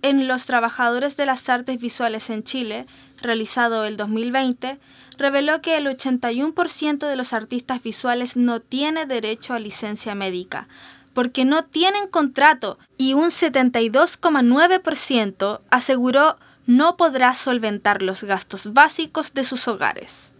en 0.02 0.28
los 0.28 0.44
trabajadores 0.44 1.16
de 1.16 1.24
las 1.26 1.48
artes 1.48 1.80
visuales 1.80 2.30
en 2.30 2.42
Chile 2.42 2.86
realizado 3.20 3.84
el 3.84 3.96
2020, 3.96 4.80
reveló 5.16 5.62
que 5.62 5.76
el 5.76 5.86
81% 5.86 7.08
de 7.08 7.16
los 7.16 7.32
artistas 7.32 7.80
visuales 7.82 8.36
no 8.36 8.60
tiene 8.60 9.06
derecho 9.06 9.54
a 9.54 9.60
licencia 9.60 10.14
médica, 10.14 10.68
porque 11.14 11.44
no 11.44 11.64
tienen 11.64 12.08
contrato 12.08 12.78
y 12.98 13.14
un 13.14 13.30
72,9% 13.30 15.60
aseguró 15.70 16.36
no 16.66 16.96
podrá 16.96 17.34
solventar 17.34 18.02
los 18.02 18.24
gastos 18.24 18.72
básicos 18.72 19.34
de 19.34 19.44
sus 19.44 19.68
hogares. 19.68 20.32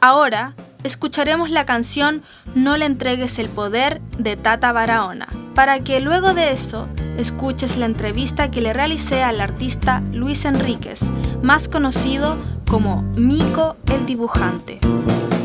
Ahora 0.00 0.54
escucharemos 0.82 1.50
la 1.50 1.64
canción 1.64 2.22
No 2.54 2.76
le 2.76 2.84
entregues 2.84 3.38
el 3.38 3.48
poder 3.48 4.00
de 4.18 4.36
Tata 4.36 4.70
Barahona, 4.70 5.28
para 5.54 5.80
que 5.80 6.00
luego 6.00 6.34
de 6.34 6.52
eso 6.52 6.88
escuches 7.16 7.76
la 7.76 7.86
entrevista 7.86 8.50
que 8.50 8.60
le 8.60 8.72
realicé 8.72 9.22
al 9.22 9.40
artista 9.40 10.02
Luis 10.12 10.44
Enríquez, 10.44 11.00
más 11.42 11.68
conocido 11.68 12.36
como 12.68 13.02
Mico 13.16 13.76
el 13.92 14.04
dibujante. 14.04 14.80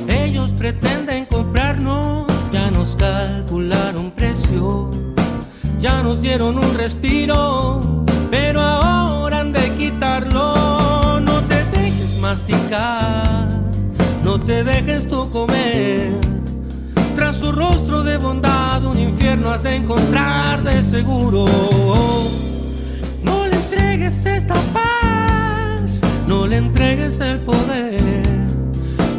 Ellos 0.07 0.51
pretenden 0.51 1.25
comprarnos, 1.25 2.27
ya 2.51 2.69
nos 2.69 2.95
calcularon 2.95 4.11
precio, 4.11 4.91
ya 5.79 6.03
nos 6.03 6.21
dieron 6.21 6.57
un 6.57 6.75
respiro, 6.75 8.03
pero 8.29 8.59
ahora 8.61 9.39
han 9.39 9.53
de 9.53 9.73
quitarlo, 9.75 11.19
no 11.21 11.41
te 11.43 11.63
dejes 11.65 12.19
masticar 12.19 13.58
no 14.29 14.39
te 14.39 14.63
dejes 14.63 15.07
tú 15.07 15.27
comer. 15.31 16.13
Tras 17.15 17.37
su 17.37 17.51
rostro 17.51 18.03
de 18.03 18.17
bondad, 18.17 18.85
un 18.85 18.99
infierno 18.99 19.49
has 19.49 19.63
de 19.63 19.75
encontrar 19.75 20.61
de 20.61 20.83
seguro. 20.83 21.47
No 23.23 23.47
le 23.47 23.55
entregues 23.55 24.27
esta 24.27 24.53
paz, 24.71 26.01
no 26.27 26.45
le 26.45 26.57
entregues 26.57 27.19
el 27.21 27.39
poder. 27.39 28.03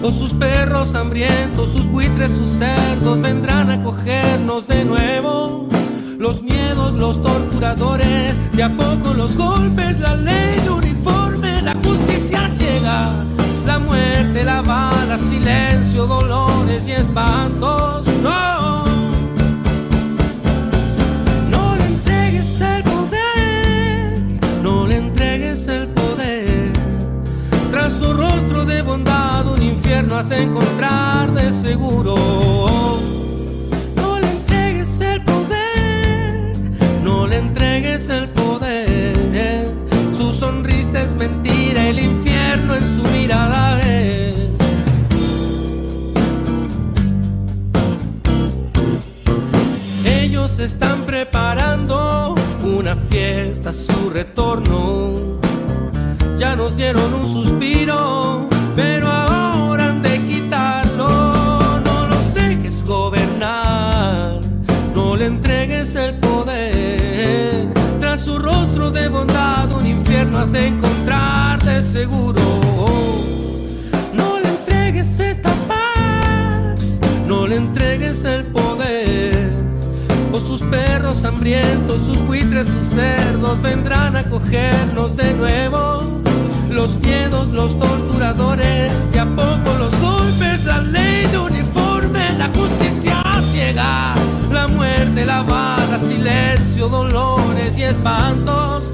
O 0.00 0.12
sus 0.12 0.32
perros 0.32 0.94
hambrientos, 0.94 1.72
sus 1.72 1.86
buitres, 1.86 2.30
sus 2.30 2.48
cerdos 2.48 3.20
vendrán 3.20 3.68
a 3.68 3.82
cogernos 3.82 4.68
de 4.68 4.84
nuevo. 4.84 5.66
Los 6.20 6.40
miedos, 6.40 6.94
los 6.94 7.20
torturadores, 7.20 8.36
de 8.52 8.62
a 8.62 8.68
poco 8.68 9.12
los 9.14 9.36
golpes, 9.36 9.98
la 9.98 10.14
ley 10.14 10.68
uniforme, 10.68 11.62
la 11.62 11.74
justicia 11.74 12.46
ciega 12.48 13.10
muerte, 14.20 14.44
la 14.44 14.60
bala, 14.60 15.16
silencio, 15.16 16.06
dolores 16.06 16.86
y 16.86 16.92
espantos. 16.92 18.06
No, 18.22 18.84
no 21.48 21.76
le 21.76 21.86
entregues 21.86 22.60
el 22.60 22.82
poder, 22.82 24.18
no 24.62 24.86
le 24.86 24.96
entregues 24.98 25.66
el 25.68 25.88
poder. 25.88 26.72
Tras 27.70 27.92
su 27.94 28.12
rostro 28.12 28.64
de 28.64 28.82
bondad, 28.82 29.46
un 29.46 29.62
infierno 29.62 30.16
has 30.16 30.28
de 30.28 30.42
encontrar 30.42 31.32
de 31.32 31.52
seguro. 31.52 32.14
No 33.96 34.18
le 34.18 34.30
entregues 34.30 35.00
el 35.00 35.22
poder, 35.24 36.54
no 37.02 37.26
le 37.26 37.38
entregues 37.38 38.08
el 38.08 38.28
poder 38.28 38.39
es 40.94 41.14
mentira, 41.14 41.88
el 41.88 41.98
infierno 41.98 42.74
en 42.74 42.96
su 42.96 43.08
mirada. 43.10 43.80
Ellos 50.04 50.58
están 50.58 51.02
preparando 51.02 52.34
una 52.64 52.96
fiesta, 52.96 53.70
a 53.70 53.72
su 53.72 54.10
retorno. 54.10 55.38
Ya 56.38 56.56
nos 56.56 56.76
dieron 56.76 57.14
un 57.14 57.32
suspiro 57.32 58.49
de 70.60 70.66
encontrar 70.66 71.62
de 71.64 71.82
seguro. 71.82 72.42
No 74.12 74.38
le 74.40 74.48
entregues 74.48 75.18
esta 75.18 75.52
paz, 75.66 77.00
no 77.26 77.46
le 77.46 77.56
entregues 77.56 78.24
el 78.24 78.44
poder. 78.46 79.52
O 80.32 80.38
sus 80.40 80.60
perros 80.62 81.24
hambrientos, 81.24 82.02
sus 82.02 82.18
buitres, 82.26 82.66
sus 82.68 82.86
cerdos 82.88 83.62
vendrán 83.62 84.16
a 84.16 84.24
cogernos 84.24 85.16
de 85.16 85.32
nuevo. 85.32 86.20
Los 86.70 86.98
miedos, 87.00 87.48
los 87.48 87.78
torturadores, 87.78 88.92
y 89.14 89.18
a 89.18 89.24
poco 89.24 89.68
los 89.78 89.98
golpes, 90.00 90.64
la 90.64 90.82
ley 90.82 91.26
de 91.32 91.38
uniforme, 91.38 92.32
la 92.38 92.48
justicia 92.48 93.22
ciega, 93.50 94.14
la 94.52 94.68
muerte, 94.68 95.24
la 95.24 95.42
bala, 95.42 95.98
silencio, 95.98 96.88
dolores 96.88 97.78
y 97.78 97.82
espantos. 97.82 98.89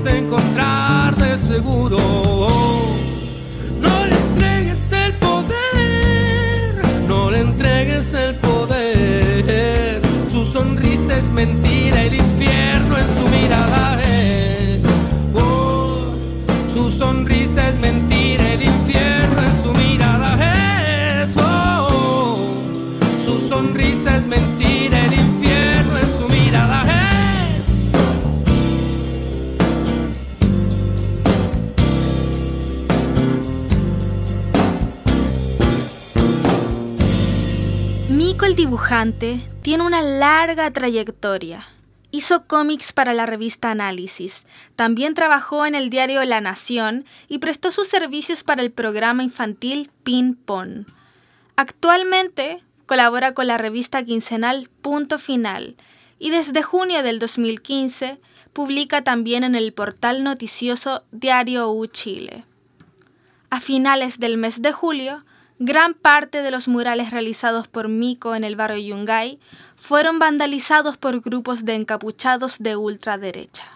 Infierno 0.00 0.36
has 0.36 0.49
tiene 39.62 39.82
una 39.82 40.02
larga 40.02 40.70
trayectoria. 40.72 41.66
Hizo 42.10 42.46
cómics 42.46 42.92
para 42.92 43.14
la 43.14 43.24
revista 43.24 43.70
Análisis, 43.70 44.44
también 44.76 45.14
trabajó 45.14 45.64
en 45.64 45.74
el 45.74 45.88
diario 45.88 46.22
La 46.24 46.42
Nación 46.42 47.06
y 47.26 47.38
prestó 47.38 47.70
sus 47.70 47.88
servicios 47.88 48.42
para 48.44 48.60
el 48.60 48.70
programa 48.70 49.22
infantil 49.22 49.90
Pin 50.02 50.34
Pon. 50.34 50.86
Actualmente 51.56 52.62
colabora 52.84 53.32
con 53.32 53.46
la 53.46 53.56
revista 53.56 54.04
quincenal 54.04 54.68
Punto 54.82 55.18
Final 55.18 55.76
y 56.18 56.28
desde 56.28 56.62
junio 56.62 57.02
del 57.02 57.20
2015 57.20 58.20
publica 58.52 59.02
también 59.02 59.44
en 59.44 59.54
el 59.54 59.72
portal 59.72 60.22
noticioso 60.24 61.04
Diario 61.10 61.70
U 61.70 61.86
Chile. 61.86 62.44
A 63.48 63.62
finales 63.62 64.20
del 64.20 64.36
mes 64.36 64.60
de 64.60 64.72
julio, 64.72 65.24
gran 65.62 65.92
parte 65.92 66.40
de 66.40 66.50
los 66.50 66.68
murales 66.68 67.10
realizados 67.10 67.68
por 67.68 67.88
Mico 67.88 68.34
en 68.34 68.44
el 68.44 68.56
barrio 68.56 68.78
Yungay 68.78 69.38
fueron 69.76 70.18
vandalizados 70.18 70.96
por 70.96 71.20
grupos 71.20 71.66
de 71.66 71.74
encapuchados 71.74 72.60
de 72.60 72.76
ultraderecha. 72.76 73.66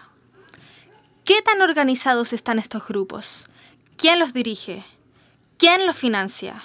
¿Qué 1.25 1.43
tan 1.43 1.61
organizados 1.61 2.33
están 2.33 2.57
estos 2.57 2.87
grupos? 2.87 3.45
¿Quién 3.97 4.17
los 4.17 4.33
dirige? 4.33 4.83
¿Quién 5.59 5.85
los 5.85 5.95
financia? 5.95 6.63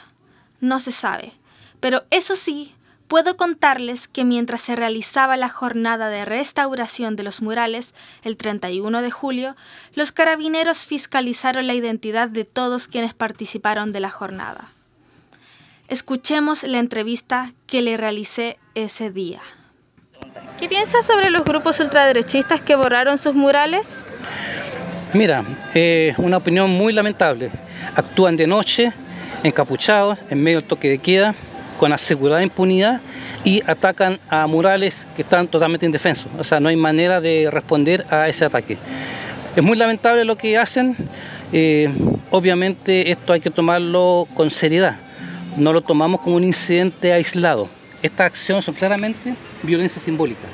No 0.63 0.81
se 0.81 0.91
sabe, 0.91 1.35
pero 1.81 2.05
eso 2.09 2.35
sí, 2.35 2.75
puedo 3.07 3.37
contarles 3.37 4.09
que 4.09 4.25
mientras 4.25 4.63
se 4.63 4.75
realizaba 4.75 5.37
la 5.37 5.51
jornada 5.51 6.09
de 6.09 6.25
restauración 6.25 7.15
de 7.17 7.25
los 7.25 7.43
murales 7.43 7.93
el 8.23 8.39
31 8.39 9.03
de 9.03 9.11
julio, 9.11 9.55
los 9.95 10.13
carabineros 10.13 10.87
fiscalizaron 10.87 11.67
la 11.67 11.75
identidad 11.75 12.31
de 12.31 12.47
todos 12.47 12.89
quienes 12.89 13.13
participaron 13.13 13.93
de 13.93 14.01
la 14.01 14.11
jornada. 14.11 14.73
Escuchemos 15.91 16.63
la 16.63 16.79
entrevista 16.79 17.53
que 17.67 17.83
le 17.83 17.97
realicé 17.97 18.59
ese 18.77 19.11
día. 19.11 19.41
¿Qué 20.57 20.69
piensas 20.69 21.05
sobre 21.05 21.31
los 21.31 21.43
grupos 21.43 21.81
ultraderechistas 21.81 22.61
que 22.61 22.77
borraron 22.77 23.19
sus 23.19 23.35
murales? 23.35 24.01
Mira, 25.15 25.43
eh, 25.75 26.15
una 26.19 26.37
opinión 26.37 26.71
muy 26.71 26.93
lamentable. 26.93 27.51
Actúan 27.97 28.37
de 28.37 28.47
noche, 28.47 28.93
encapuchados, 29.43 30.17
en 30.31 30.41
medio 30.41 30.61
del 30.61 30.69
toque 30.69 30.89
de 30.89 30.99
queda, 30.99 31.35
con 31.77 31.93
asegurada 31.93 32.45
impunidad 32.45 33.01
y 33.43 33.61
atacan 33.69 34.21
a 34.29 34.47
murales 34.47 35.09
que 35.17 35.23
están 35.23 35.49
totalmente 35.49 35.87
indefensos. 35.87 36.31
O 36.39 36.45
sea, 36.45 36.61
no 36.61 36.69
hay 36.69 36.77
manera 36.77 37.21
de 37.21 37.49
responder 37.51 38.07
a 38.11 38.29
ese 38.29 38.45
ataque. 38.45 38.79
Es 39.57 39.63
muy 39.65 39.77
lamentable 39.77 40.25
lo 40.25 40.37
que 40.37 40.57
hacen. 40.57 40.97
eh, 41.53 41.93
obviamente 42.31 43.11
esto 43.11 43.33
hay 43.33 43.41
que 43.41 43.51
tomarlo 43.51 44.29
con 44.37 44.53
seriedad. 44.53 45.10
No 45.57 45.73
lo 45.73 45.81
tomamos 45.81 46.21
como 46.21 46.37
un 46.37 46.45
incidente 46.45 47.13
aislado. 47.13 47.69
Estas 48.03 48.27
acciones 48.27 48.65
son 48.65 48.75
claramente 48.75 49.35
violencia 49.63 50.01
simbólica. 50.01 50.49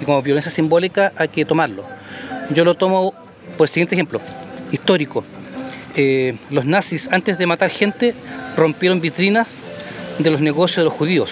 Y 0.00 0.04
como 0.04 0.20
violencia 0.22 0.50
simbólica 0.50 1.12
hay 1.16 1.28
que 1.28 1.44
tomarlo. 1.44 1.84
Yo 2.50 2.64
lo 2.64 2.74
tomo 2.74 3.14
por 3.56 3.66
el 3.66 3.68
siguiente 3.68 3.94
ejemplo, 3.94 4.20
histórico. 4.72 5.24
Eh, 5.94 6.36
los 6.50 6.64
nazis, 6.64 7.08
antes 7.12 7.38
de 7.38 7.46
matar 7.46 7.70
gente, 7.70 8.14
rompieron 8.56 9.00
vitrinas 9.00 9.46
de 10.18 10.30
los 10.30 10.40
negocios 10.40 10.78
de 10.78 10.84
los 10.84 10.92
judíos. 10.92 11.30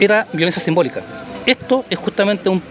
Era 0.00 0.26
violencia 0.32 0.62
simbólica. 0.62 1.02
Esto 1.46 1.84
es 1.88 1.98
justamente 1.98 2.48
un, 2.48 2.62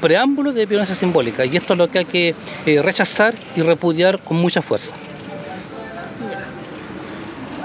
preámbulo 0.00 0.52
de 0.52 0.66
violencia 0.66 0.94
simbólica 0.94 1.44
y 1.44 1.56
esto 1.56 1.72
es 1.72 1.78
lo 1.80 1.90
que 1.90 1.98
hay 1.98 2.04
que 2.04 2.34
eh, 2.64 2.80
rechazar 2.80 3.34
y 3.56 3.62
repudiar 3.62 4.20
con 4.20 4.36
mucha 4.36 4.62
fuerza. 4.62 4.94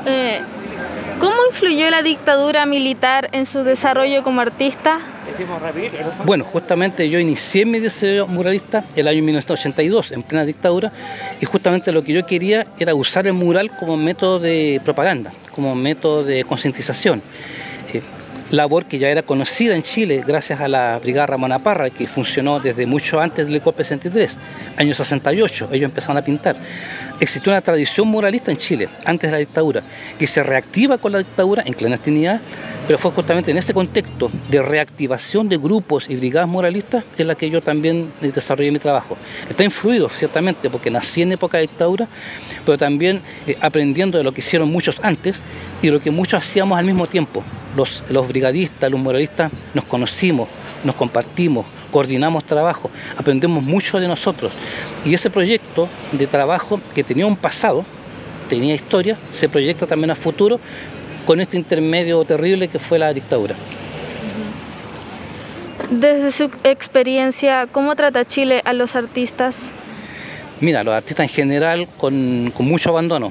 Eh, 0.08 0.42
¿Cómo 1.20 1.36
influyó 1.50 1.90
la 1.90 2.02
dictadura 2.02 2.66
militar 2.66 3.30
en 3.34 3.46
su 3.46 3.64
desarrollo 3.64 4.24
como 4.24 4.40
artista? 4.40 5.00
Bueno, 6.24 6.46
justamente 6.46 7.10
yo 7.10 7.20
inicié 7.20 7.66
mi 7.66 7.80
deseo 7.80 8.26
muralista 8.26 8.86
el 8.96 9.08
año 9.08 9.22
1982, 9.24 10.14
en 10.14 10.24
plena 10.24 10.46
dictadura, 10.46 10.92
y 11.42 11.46
justamente 11.46 11.92
lo 11.92 12.04
que 12.04 12.14
yo 12.14 12.26
quería 12.26 12.68
era 12.80 12.96
usar 12.96 13.28
el 13.28 13.34
mural 13.34 13.76
como 13.78 13.98
método 13.98 14.40
de 14.40 14.80
propaganda, 14.84 15.34
como 15.54 15.76
método 15.76 16.24
de 16.24 16.46
concientización. 16.46 17.22
Eh, 17.94 18.02
labor 18.52 18.86
que 18.86 18.98
ya 18.98 19.10
era 19.10 19.22
conocida 19.24 19.76
en 19.76 19.84
Chile 19.84 20.24
gracias 20.26 20.60
a 20.60 20.68
la 20.68 21.00
Brigada 21.00 21.28
Ramona 21.28 21.60
Parra, 21.60 21.90
que 21.90 22.08
funcionó 22.08 22.60
desde 22.60 22.86
mucho 22.86 23.20
antes 23.20 23.48
del 23.48 23.60
golpe 23.60 23.84
63, 23.84 24.38
año 24.78 24.94
68, 24.94 25.70
ellos 25.72 25.90
empezaron 25.90 26.18
a 26.18 26.24
pintar. 26.24 26.56
Existió 27.20 27.52
una 27.52 27.62
tradición 27.62 28.08
muralista 28.08 28.50
en 28.50 28.58
Chile, 28.58 28.88
antes 29.04 29.28
de 29.28 29.32
la 29.34 29.40
dictadura, 29.40 29.84
que 30.18 30.26
se 30.26 30.42
reactiva 30.42 30.98
con 30.98 31.12
la 31.12 31.18
dictadura 31.18 31.64
en 31.66 31.74
clandestinidad, 31.74 32.40
pero 32.88 32.98
fue 32.98 33.12
justamente 33.12 33.52
en 33.52 33.58
ese 33.58 33.74
contexto 33.74 34.32
de 34.50 34.62
reactivación 34.62 35.50
de 35.50 35.58
grupos 35.58 36.10
y 36.10 36.16
brigadas 36.16 36.48
muralistas 36.48 37.04
en 37.18 37.28
la 37.28 37.36
que 37.36 37.50
yo 37.50 37.62
también 37.62 38.12
desarrollé 38.22 38.72
mi 38.72 38.80
trabajo. 38.80 39.18
Está 39.50 39.66
influido, 39.66 40.08
ciertamente, 40.10 40.70
porque 40.70 40.90
nací 40.90 41.22
en 41.22 41.34
época 41.34 41.58
de 41.58 41.64
dictadura, 41.64 42.08
pero 42.66 42.78
también 42.78 43.22
eh, 43.46 43.58
aprendiendo 43.60 44.18
de 44.18 44.24
lo 44.24 44.32
que 44.32 44.40
hicieron 44.40 44.72
muchos 44.72 45.00
antes 45.04 45.44
y 45.82 45.90
lo 45.90 46.00
que 46.00 46.12
muchos 46.12 46.40
hacíamos 46.40 46.80
al 46.80 46.86
mismo 46.86 47.06
tiempo. 47.06 47.44
Los, 47.76 48.04
los 48.10 48.28
brigadistas, 48.28 48.90
los 48.90 49.00
muralistas, 49.00 49.52
nos 49.74 49.86
conocimos, 49.86 50.48
nos 50.84 50.96
compartimos, 50.96 51.66
coordinamos 51.92 52.44
trabajo, 52.46 52.90
aprendemos 53.18 53.64
mucho 53.64 54.00
de 54.00 54.08
nosotros. 54.08 54.52
Y 55.06 55.14
ese 55.14 55.30
proyecto 55.30 55.88
de 56.12 56.28
trabajo 56.28 56.80
que 56.94 57.04
tenía 57.04 57.26
un 57.26 57.36
pasado, 57.36 57.86
tenía 58.50 58.74
historia, 58.74 59.18
se 59.32 59.50
proyecta 59.50 59.86
también 59.86 60.12
a 60.12 60.16
futuro 60.16 60.60
con 61.26 61.40
este 61.40 61.58
intermedio 61.58 62.24
terrible 62.26 62.68
que 62.68 62.80
fue 62.80 62.98
la 62.98 63.14
dictadura. 63.14 63.56
Desde 65.92 66.32
su 66.32 66.52
experiencia, 66.64 67.68
¿cómo 67.72 67.96
trata 67.96 68.26
Chile 68.26 68.62
a 68.66 68.74
los 68.74 68.96
artistas? 68.96 69.72
Mira, 70.62 70.84
los 70.84 70.94
artistas 70.94 71.24
en 71.30 71.34
general 71.34 71.88
con, 71.98 72.52
con 72.56 72.68
mucho 72.68 72.90
abandono. 72.90 73.30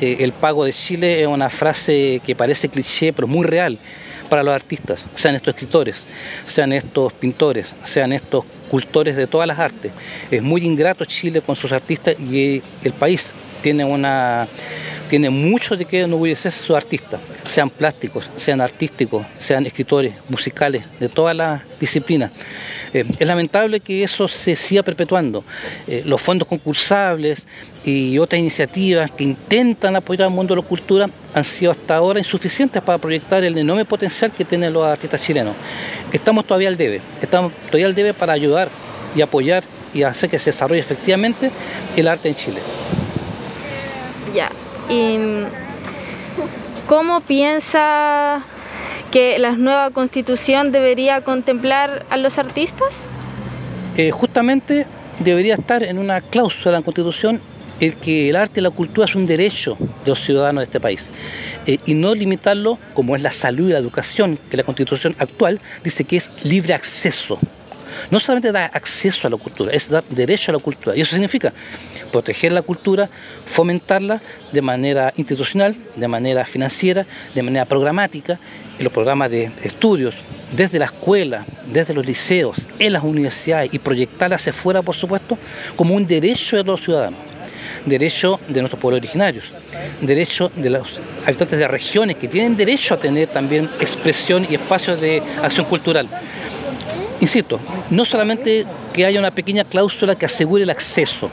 Eh, 0.00 0.18
el 0.20 0.32
pago 0.32 0.64
de 0.64 0.72
Chile 0.72 1.20
es 1.20 1.26
una 1.26 1.50
frase 1.50 2.20
que 2.24 2.34
parece 2.34 2.68
cliché, 2.68 3.12
pero 3.12 3.28
muy 3.28 3.46
real 3.46 3.78
para 4.30 4.42
los 4.42 4.54
artistas, 4.54 5.04
sean 5.14 5.34
estos 5.34 5.54
escritores, 5.54 6.06
sean 6.46 6.72
estos 6.72 7.12
pintores, 7.12 7.74
sean 7.82 8.12
estos 8.12 8.44
cultores 8.70 9.16
de 9.16 9.26
todas 9.26 9.46
las 9.46 9.58
artes. 9.58 9.92
Es 10.30 10.40
muy 10.40 10.64
ingrato 10.64 11.04
Chile 11.04 11.42
con 11.42 11.56
sus 11.56 11.72
artistas 11.72 12.18
y 12.18 12.62
el 12.84 12.92
país 12.92 13.32
tiene 13.60 13.84
una, 13.84 14.48
tiene 15.10 15.28
mucho 15.28 15.76
de 15.76 15.84
qué 15.84 16.02
enorgullecerse 16.02 16.62
sus 16.62 16.76
artistas, 16.76 17.20
sean 17.44 17.68
plásticos, 17.68 18.30
sean 18.36 18.60
artísticos, 18.60 19.26
sean 19.38 19.66
escritores, 19.66 20.14
musicales, 20.28 20.84
de 21.00 21.08
todas 21.08 21.36
las 21.36 21.62
disciplinas. 21.80 22.30
Eh, 22.94 23.04
es 23.18 23.26
lamentable 23.26 23.80
que 23.80 24.04
eso 24.04 24.28
se 24.28 24.54
siga 24.54 24.84
perpetuando. 24.84 25.42
Eh, 25.88 26.02
los 26.06 26.22
fondos 26.22 26.46
concursables 26.46 27.44
y 27.84 28.18
otras 28.18 28.38
iniciativas 28.38 29.10
que 29.10 29.24
intentan 29.24 29.96
apoyar 29.96 30.28
al 30.28 30.32
mundo 30.32 30.54
de 30.54 30.62
la 30.62 30.66
cultura 30.66 31.10
han 31.34 31.44
sido 31.44 31.72
hasta 31.72 31.96
ahora 31.96 32.20
insuficientes 32.20 32.80
para 32.80 32.98
proyectar 32.98 33.42
el 33.42 33.58
enorme 33.58 33.84
potencial 33.84 34.30
que 34.30 34.44
tienen 34.44 34.72
los 34.72 34.86
artistas 34.86 35.20
chilenos. 35.20 35.56
Estamos 36.12 36.46
todavía 36.46 36.68
al 36.68 36.76
debe, 36.76 37.00
estamos 37.20 37.52
todavía 37.66 37.86
al 37.86 37.96
debe 37.96 38.14
para 38.14 38.32
ayudar 38.32 38.70
y 39.16 39.22
apoyar 39.22 39.64
y 39.92 40.04
hacer 40.04 40.30
que 40.30 40.38
se 40.38 40.50
desarrolle 40.50 40.80
efectivamente 40.80 41.50
el 41.96 42.06
arte 42.06 42.28
en 42.28 42.36
Chile. 42.36 42.60
Ya, 44.32 44.48
¿Y 44.90 45.18
cómo 46.88 47.20
piensa 47.20 48.44
que 49.12 49.38
la 49.38 49.52
nueva 49.52 49.90
constitución 49.92 50.72
debería 50.72 51.22
contemplar 51.22 52.04
a 52.10 52.16
los 52.16 52.38
artistas? 52.38 53.04
Eh, 53.96 54.10
justamente 54.10 54.86
debería 55.20 55.54
estar 55.54 55.84
en 55.84 55.98
una 55.98 56.20
cláusula 56.20 56.76
en 56.76 56.80
la 56.80 56.84
constitución 56.84 57.40
el 57.78 57.96
que 57.96 58.28
el 58.28 58.36
arte 58.36 58.60
y 58.60 58.62
la 58.62 58.70
cultura 58.70 59.06
es 59.06 59.14
un 59.14 59.26
derecho 59.26 59.76
de 60.04 60.10
los 60.10 60.20
ciudadanos 60.20 60.60
de 60.60 60.64
este 60.64 60.80
país 60.80 61.10
eh, 61.66 61.78
y 61.86 61.94
no 61.94 62.14
limitarlo 62.14 62.78
como 62.92 63.16
es 63.16 63.22
la 63.22 63.30
salud 63.30 63.68
y 63.68 63.72
la 63.72 63.78
educación, 63.78 64.38
que 64.50 64.56
la 64.56 64.64
constitución 64.64 65.14
actual 65.18 65.60
dice 65.82 66.04
que 66.04 66.16
es 66.16 66.30
libre 66.44 66.74
acceso 66.74 67.38
no 68.10 68.20
solamente 68.20 68.52
da 68.52 68.66
acceso 68.66 69.26
a 69.26 69.30
la 69.30 69.36
cultura, 69.36 69.72
es 69.72 69.88
dar 69.88 70.04
derecho 70.08 70.50
a 70.50 70.54
la 70.54 70.60
cultura. 70.60 70.96
Y 70.96 71.00
eso 71.00 71.12
significa 71.12 71.52
proteger 72.10 72.52
la 72.52 72.62
cultura, 72.62 73.08
fomentarla 73.46 74.20
de 74.52 74.62
manera 74.62 75.12
institucional, 75.16 75.76
de 75.96 76.08
manera 76.08 76.44
financiera, 76.44 77.06
de 77.34 77.42
manera 77.42 77.64
programática, 77.64 78.38
en 78.78 78.84
los 78.84 78.92
programas 78.92 79.30
de 79.30 79.50
estudios, 79.62 80.14
desde 80.52 80.78
la 80.78 80.86
escuela, 80.86 81.44
desde 81.70 81.92
los 81.94 82.06
liceos, 82.06 82.66
en 82.78 82.94
las 82.94 83.04
universidades 83.04 83.70
y 83.72 83.78
proyectarla 83.78 84.36
hacia 84.36 84.52
afuera, 84.52 84.82
por 84.82 84.96
supuesto, 84.96 85.38
como 85.76 85.94
un 85.94 86.06
derecho 86.06 86.56
de 86.56 86.64
los 86.64 86.80
ciudadanos 86.80 87.30
derecho 87.84 88.40
de 88.48 88.60
nuestros 88.60 88.80
pueblos 88.80 88.98
originarios, 88.98 89.44
derecho 90.00 90.50
de 90.56 90.70
los 90.70 91.00
habitantes 91.24 91.58
de 91.58 91.68
regiones 91.68 92.16
que 92.16 92.28
tienen 92.28 92.56
derecho 92.56 92.94
a 92.94 93.00
tener 93.00 93.28
también 93.28 93.70
expresión 93.80 94.46
y 94.48 94.54
espacios 94.54 95.00
de 95.00 95.22
acción 95.42 95.66
cultural. 95.66 96.08
Insisto, 97.20 97.60
no 97.90 98.04
solamente 98.04 98.64
que 98.94 99.04
haya 99.04 99.20
una 99.20 99.30
pequeña 99.30 99.64
cláusula 99.64 100.14
que 100.14 100.24
asegure 100.24 100.62
el 100.62 100.70
acceso, 100.70 101.30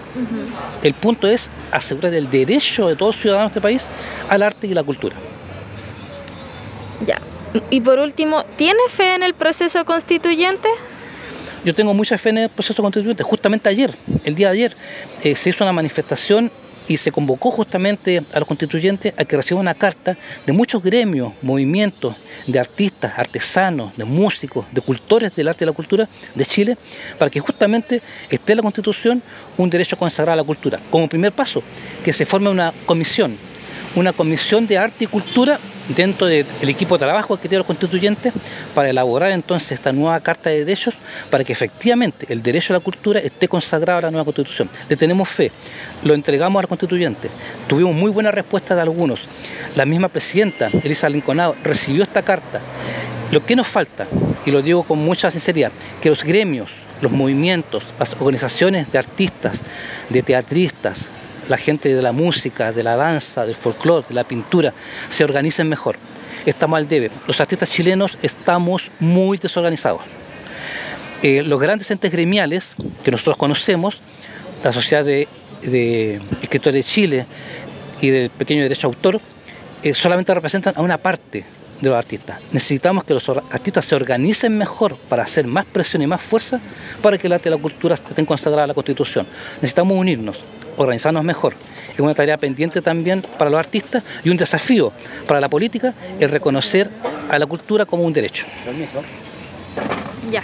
el 0.84 0.93
punto 0.93 1.28
es 1.28 1.50
asegurar 1.71 2.13
el 2.13 2.30
derecho 2.30 2.88
de 2.89 2.95
todos 2.95 3.15
los 3.15 3.21
ciudadanos 3.21 3.52
de 3.52 3.60
este 3.60 3.62
país 3.62 3.88
al 4.30 4.43
arte 4.43 4.67
y 4.67 4.73
la 4.73 4.84
cultura. 4.84 5.15
Ya. 7.06 7.21
Y 7.69 7.80
por 7.80 8.00
último, 8.00 8.43
¿tiene 8.58 8.80
fe 8.89 9.15
en 9.15 9.23
el 9.23 9.34
proceso 9.34 9.86
constituyente? 9.86 10.67
Yo 11.63 11.73
tengo 11.73 11.93
mucha 11.93 12.17
fe 12.17 12.30
en 12.30 12.38
el 12.39 12.50
proceso 12.50 12.82
constituyente. 12.82 13.23
Justamente 13.23 13.69
ayer, 13.69 13.95
el 14.26 14.36
día 14.36 14.47
de 14.47 14.54
ayer, 14.54 14.78
eh, 15.23 15.36
se 15.36 15.50
hizo 15.50 15.63
una 15.63 15.73
manifestación 15.73 16.52
y 16.88 16.97
se 16.97 17.12
convocó 17.12 17.52
justamente 17.52 18.23
a 18.32 18.39
los 18.39 18.47
constituyentes 18.47 19.13
a 19.17 19.26
que 19.26 19.38
reciban 19.38 19.62
una 19.62 19.73
carta 19.73 20.17
de 20.45 20.54
muchos 20.54 20.82
gremios, 20.82 21.34
movimientos 21.41 22.15
de 22.45 22.60
artistas, 22.60 23.13
artesanos, 23.17 23.95
de 23.97 24.06
músicos, 24.06 24.65
de 24.71 24.82
cultores 24.82 25.36
del 25.36 25.47
arte 25.47 25.65
y 25.65 25.67
la 25.67 25.73
cultura 25.73 26.08
de 26.34 26.45
Chile, 26.45 26.78
para 27.17 27.30
que 27.30 27.39
justamente 27.39 28.02
esté 28.30 28.54
en 28.54 28.58
la 28.58 28.63
Constitución 28.63 29.21
un 29.58 29.69
derecho 29.69 29.97
consagrado 29.97 30.34
a 30.34 30.38
la 30.38 30.43
cultura. 30.43 30.80
Como 30.89 31.08
primer 31.10 31.32
paso, 31.32 31.62
que 32.04 32.13
se 32.13 32.26
forme 32.26 32.50
una 32.50 32.73
comisión, 32.86 33.38
una 33.95 34.13
comisión 34.13 34.67
de 34.67 34.78
arte 34.78 35.06
y 35.06 35.08
cultura 35.08 35.60
dentro 35.89 36.28
del 36.28 36.45
equipo 36.63 36.95
de 36.95 37.06
trabajo 37.06 37.38
que 37.38 37.47
tiene 37.47 37.60
los 37.60 37.67
constituyentes 37.67 38.34
para 38.73 38.89
elaborar 38.89 39.32
entonces 39.32 39.73
esta 39.73 39.91
nueva 39.91 40.19
Carta 40.19 40.50
de 40.50 40.60
Derechos 40.65 40.95
para 41.30 41.43
que 41.43 41.54
efectivamente 41.54 42.26
el 42.30 42.41
derecho 42.41 42.73
a 42.73 42.78
la 42.78 42.80
cultura 42.80 43.19
esté 43.19 43.47
consagrado 43.47 44.00
a 44.00 44.02
la 44.04 44.12
nueva 44.12 44.26
Constitución. 44.26 44.69
Le 44.89 44.95
tenemos 44.95 45.30
fe, 45.30 45.52
lo 46.04 46.13
entregamos 46.13 46.60
a 46.60 46.63
los 46.63 46.69
constituyentes, 46.69 47.32
tuvimos 47.67 47.95
muy 47.95 48.12
buena 48.12 48.32
respuesta 48.32 48.76
de 48.76 48.82
algunos. 48.82 49.28
La 49.76 49.86
misma 49.86 50.10
presidenta, 50.10 50.69
Elisa 50.84 51.10
Linconado, 51.10 51.56
recibió 51.63 52.04
esta 52.04 52.21
carta. 52.21 52.62
Lo 53.32 53.45
que 53.45 53.56
nos 53.58 53.67
falta, 53.67 54.08
y 54.45 54.52
lo 54.52 54.62
digo 54.62 54.84
con 54.84 55.00
mucha 55.00 55.30
sinceridad, 55.30 55.71
que 56.02 56.10
los 56.10 56.23
gremios, 56.23 56.71
los 57.02 57.12
movimientos, 57.12 57.84
las 58.00 58.13
organizaciones 58.13 58.89
de 58.89 58.97
artistas, 58.97 59.63
de 60.10 60.21
teatristas, 60.21 61.10
la 61.47 61.57
gente 61.57 61.93
de 61.93 62.01
la 62.01 62.12
música, 62.12 62.71
de 62.71 62.83
la 62.83 62.95
danza, 62.95 63.45
del 63.45 63.55
folclore, 63.55 64.05
de 64.07 64.15
la 64.15 64.23
pintura, 64.23 64.73
se 65.10 65.23
organicen 65.23 65.69
mejor. 65.69 65.97
Estamos 66.45 66.77
al 66.77 66.88
debe. 66.88 67.12
Los 67.25 67.39
artistas 67.41 67.69
chilenos 67.69 68.17
estamos 68.21 68.91
muy 68.99 69.38
desorganizados. 69.38 70.01
Eh, 71.23 71.41
los 71.41 71.60
grandes 71.60 71.89
entes 71.89 72.12
gremiales 72.12 72.75
que 73.03 73.12
nosotros 73.12 73.38
conocemos, 73.38 73.99
la 74.63 74.71
Sociedad 74.71 75.03
de, 75.03 75.27
Escritores 76.41 76.73
de 76.73 76.83
Chile 76.83 77.25
y 77.99 78.10
del 78.10 78.29
Pequeño 78.29 78.62
Derecho 78.62 78.88
Autor, 78.88 79.19
eh, 79.83 79.93
solamente 79.93 80.33
representan 80.33 80.73
a 80.77 80.81
una 80.81 80.97
parte 80.97 81.43
de 81.81 81.89
los 81.89 81.97
artistas. 81.97 82.39
Necesitamos 82.51 83.03
que 83.03 83.13
los 83.13 83.29
artistas 83.29 83.85
se 83.85 83.95
organicen 83.95 84.57
mejor 84.57 84.95
para 85.09 85.23
hacer 85.23 85.45
más 85.45 85.65
presión 85.65 86.01
y 86.01 86.07
más 86.07 86.21
fuerza 86.21 86.59
para 87.01 87.17
que 87.17 87.27
el 87.27 87.33
arte 87.33 87.49
y 87.49 87.51
la 87.51 87.57
cultura 87.57 87.95
estén 87.95 88.25
consagradas 88.25 88.65
a 88.65 88.67
la 88.67 88.73
Constitución. 88.73 89.27
Necesitamos 89.61 89.97
unirnos 89.97 90.37
organizarnos 90.77 91.23
mejor. 91.23 91.53
Es 91.93 91.99
una 91.99 92.13
tarea 92.13 92.37
pendiente 92.37 92.81
también 92.81 93.23
para 93.37 93.49
los 93.49 93.59
artistas 93.59 94.03
y 94.23 94.29
un 94.29 94.37
desafío 94.37 94.93
para 95.27 95.41
la 95.41 95.49
política 95.49 95.93
el 96.19 96.29
reconocer 96.29 96.89
a 97.29 97.37
la 97.37 97.45
cultura 97.45 97.85
como 97.85 98.03
un 98.03 98.13
derecho. 98.13 98.45
Ya. 100.31 100.43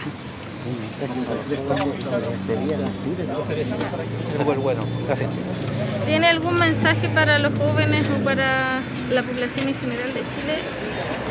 ¿Tiene 6.05 6.27
algún 6.27 6.57
mensaje 6.57 7.09
para 7.09 7.37
los 7.39 7.57
jóvenes 7.57 8.05
o 8.09 8.23
para 8.23 8.81
la 9.09 9.23
población 9.23 9.69
en 9.69 9.75
general 9.75 10.13
de 10.13 10.21
Chile? 10.21 11.22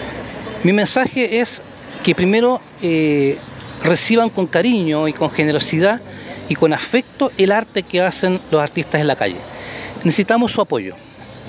Mi 0.64 0.72
mensaje 0.72 1.40
es 1.40 1.60
que 2.04 2.14
primero 2.14 2.60
eh, 2.80 3.36
reciban 3.82 4.30
con 4.30 4.46
cariño 4.46 5.08
y 5.08 5.12
con 5.12 5.28
generosidad 5.28 6.00
y 6.48 6.54
con 6.54 6.72
afecto 6.72 7.32
el 7.36 7.50
arte 7.50 7.82
que 7.82 8.00
hacen 8.00 8.40
los 8.50 8.62
artistas 8.62 9.00
en 9.00 9.08
la 9.08 9.16
calle. 9.16 9.38
Necesitamos 10.04 10.52
su 10.52 10.60
apoyo 10.60 10.94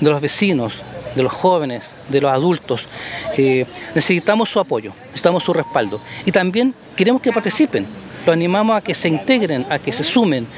de 0.00 0.10
los 0.10 0.20
vecinos, 0.20 0.82
de 1.14 1.22
los 1.22 1.32
jóvenes, 1.32 1.90
de 2.08 2.20
los 2.20 2.32
adultos. 2.32 2.88
Eh, 3.36 3.66
necesitamos 3.94 4.48
su 4.48 4.58
apoyo, 4.58 4.92
necesitamos 5.06 5.44
su 5.44 5.52
respaldo. 5.52 6.00
Y 6.26 6.32
también 6.32 6.74
queremos 6.96 7.22
que 7.22 7.32
participen. 7.32 7.86
Los 8.26 8.32
animamos 8.32 8.76
a 8.76 8.80
que 8.80 8.94
se 8.94 9.08
integren, 9.08 9.64
a 9.70 9.78
que 9.78 9.92
se 9.92 10.02
sumen. 10.02 10.48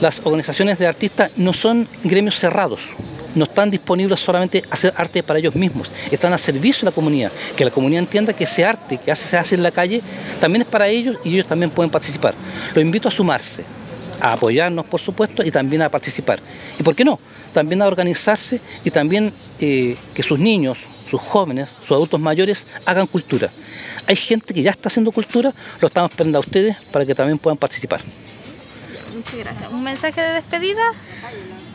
Las 0.00 0.20
organizaciones 0.24 0.76
de 0.80 0.88
artistas 0.88 1.30
no 1.36 1.52
son 1.52 1.86
gremios 2.02 2.36
cerrados, 2.36 2.80
no 3.34 3.44
están 3.44 3.70
disponibles 3.70 4.20
solamente 4.20 4.62
a 4.70 4.74
hacer 4.74 4.92
arte 4.96 5.22
para 5.22 5.38
ellos 5.38 5.54
mismos, 5.54 5.90
están 6.10 6.32
a 6.32 6.38
servicio 6.38 6.80
de 6.80 6.86
la 6.86 6.94
comunidad, 6.94 7.32
que 7.56 7.64
la 7.64 7.70
comunidad 7.70 8.02
entienda 8.02 8.32
que 8.32 8.44
ese 8.44 8.64
arte 8.64 8.98
que 8.98 9.10
hace, 9.10 9.28
se 9.28 9.36
hace 9.36 9.54
en 9.54 9.62
la 9.62 9.70
calle 9.70 10.02
también 10.40 10.62
es 10.62 10.68
para 10.68 10.88
ellos 10.88 11.16
y 11.24 11.34
ellos 11.34 11.46
también 11.46 11.70
pueden 11.70 11.90
participar. 11.90 12.34
Los 12.74 12.82
invito 12.82 13.08
a 13.08 13.10
sumarse, 13.10 13.64
a 14.20 14.34
apoyarnos, 14.34 14.86
por 14.86 15.00
supuesto, 15.00 15.44
y 15.44 15.50
también 15.50 15.82
a 15.82 15.90
participar. 15.90 16.40
¿Y 16.78 16.82
por 16.82 16.94
qué 16.94 17.04
no? 17.04 17.18
También 17.52 17.82
a 17.82 17.86
organizarse 17.86 18.60
y 18.84 18.90
también 18.90 19.32
eh, 19.58 19.96
que 20.14 20.22
sus 20.22 20.38
niños, 20.38 20.78
sus 21.10 21.20
jóvenes, 21.20 21.68
sus 21.82 21.92
adultos 21.92 22.20
mayores 22.20 22.66
hagan 22.86 23.06
cultura. 23.06 23.50
Hay 24.06 24.16
gente 24.16 24.54
que 24.54 24.62
ya 24.62 24.70
está 24.70 24.88
haciendo 24.88 25.12
cultura, 25.12 25.52
lo 25.80 25.88
estamos 25.88 26.10
esperando 26.10 26.38
a 26.38 26.40
ustedes 26.40 26.76
para 26.90 27.04
que 27.04 27.14
también 27.14 27.38
puedan 27.38 27.58
participar. 27.58 28.00
Muchas 29.14 29.36
gracias. 29.36 29.70
¿Un 29.70 29.84
mensaje 29.84 30.20
de 30.20 30.32
despedida? 30.32 30.82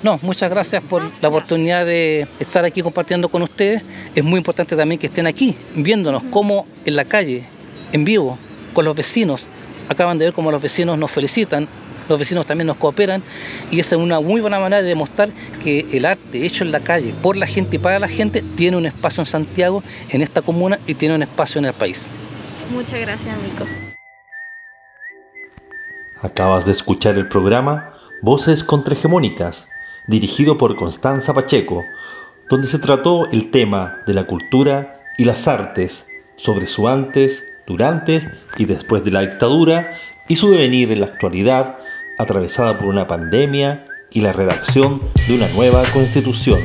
No, 0.03 0.19
muchas 0.21 0.49
gracias 0.49 0.83
por 0.83 1.01
la 1.21 1.29
oportunidad 1.29 1.85
de 1.85 2.27
estar 2.39 2.63
aquí 2.63 2.81
compartiendo 2.81 3.29
con 3.29 3.41
ustedes. 3.41 3.81
Es 4.13 4.23
muy 4.23 4.37
importante 4.37 4.75
también 4.75 4.99
que 4.99 5.07
estén 5.07 5.25
aquí 5.25 5.55
viéndonos 5.75 6.23
cómo 6.31 6.67
en 6.85 6.95
la 6.95 7.05
calle, 7.05 7.43
en 7.91 8.05
vivo, 8.05 8.37
con 8.73 8.85
los 8.85 8.95
vecinos. 8.95 9.47
Acaban 9.89 10.19
de 10.19 10.25
ver 10.25 10.33
cómo 10.33 10.51
los 10.51 10.61
vecinos 10.61 10.97
nos 10.97 11.09
felicitan, 11.09 11.67
los 12.07 12.19
vecinos 12.19 12.45
también 12.45 12.67
nos 12.67 12.77
cooperan 12.77 13.23
y 13.71 13.79
esa 13.79 13.95
es 13.95 14.01
una 14.01 14.19
muy 14.19 14.41
buena 14.41 14.59
manera 14.59 14.81
de 14.81 14.87
demostrar 14.87 15.29
que 15.63 15.85
el 15.91 16.05
arte 16.05 16.45
hecho 16.45 16.63
en 16.63 16.71
la 16.71 16.79
calle, 16.79 17.13
por 17.21 17.35
la 17.35 17.47
gente 17.47 17.77
y 17.77 17.79
para 17.79 17.99
la 17.99 18.07
gente, 18.07 18.43
tiene 18.55 18.77
un 18.77 18.85
espacio 18.85 19.21
en 19.21 19.25
Santiago, 19.25 19.83
en 20.09 20.21
esta 20.21 20.41
comuna 20.41 20.79
y 20.87 20.93
tiene 20.93 21.15
un 21.15 21.23
espacio 21.23 21.59
en 21.59 21.65
el 21.65 21.73
país. 21.73 22.05
Muchas 22.71 22.99
gracias, 22.99 23.35
Nico. 23.37 23.65
Acabas 26.21 26.65
de 26.65 26.71
escuchar 26.71 27.15
el 27.15 27.27
programa 27.27 27.93
Voces 28.21 28.63
Contrahegemónicas, 28.63 29.67
dirigido 30.07 30.57
por 30.57 30.75
Constanza 30.75 31.33
Pacheco, 31.33 31.83
donde 32.49 32.67
se 32.67 32.79
trató 32.79 33.29
el 33.31 33.51
tema 33.51 33.99
de 34.07 34.13
la 34.13 34.25
cultura 34.25 35.01
y 35.17 35.25
las 35.25 35.47
artes, 35.47 36.07
sobre 36.37 36.67
su 36.67 36.87
antes, 36.87 37.43
durante 37.65 38.21
y 38.57 38.65
después 38.65 39.03
de 39.03 39.11
la 39.11 39.21
dictadura 39.21 39.97
y 40.27 40.37
su 40.37 40.49
devenir 40.49 40.91
en 40.91 41.01
la 41.01 41.07
actualidad, 41.07 41.77
atravesada 42.17 42.77
por 42.77 42.87
una 42.87 43.07
pandemia 43.07 43.85
y 44.11 44.21
la 44.21 44.33
redacción 44.33 45.01
de 45.27 45.35
una 45.35 45.49
nueva 45.49 45.83
constitución. 45.93 46.59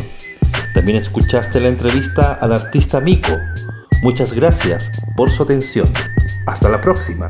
También 0.74 0.98
escuchaste 0.98 1.60
la 1.60 1.68
entrevista 1.68 2.34
al 2.34 2.52
artista 2.52 3.00
Mico. 3.00 3.38
Muchas 4.02 4.32
gracias 4.32 4.90
por 5.16 5.30
su 5.30 5.42
atención. 5.42 5.88
Hasta 6.46 6.68
la 6.68 6.80
próxima. 6.80 7.26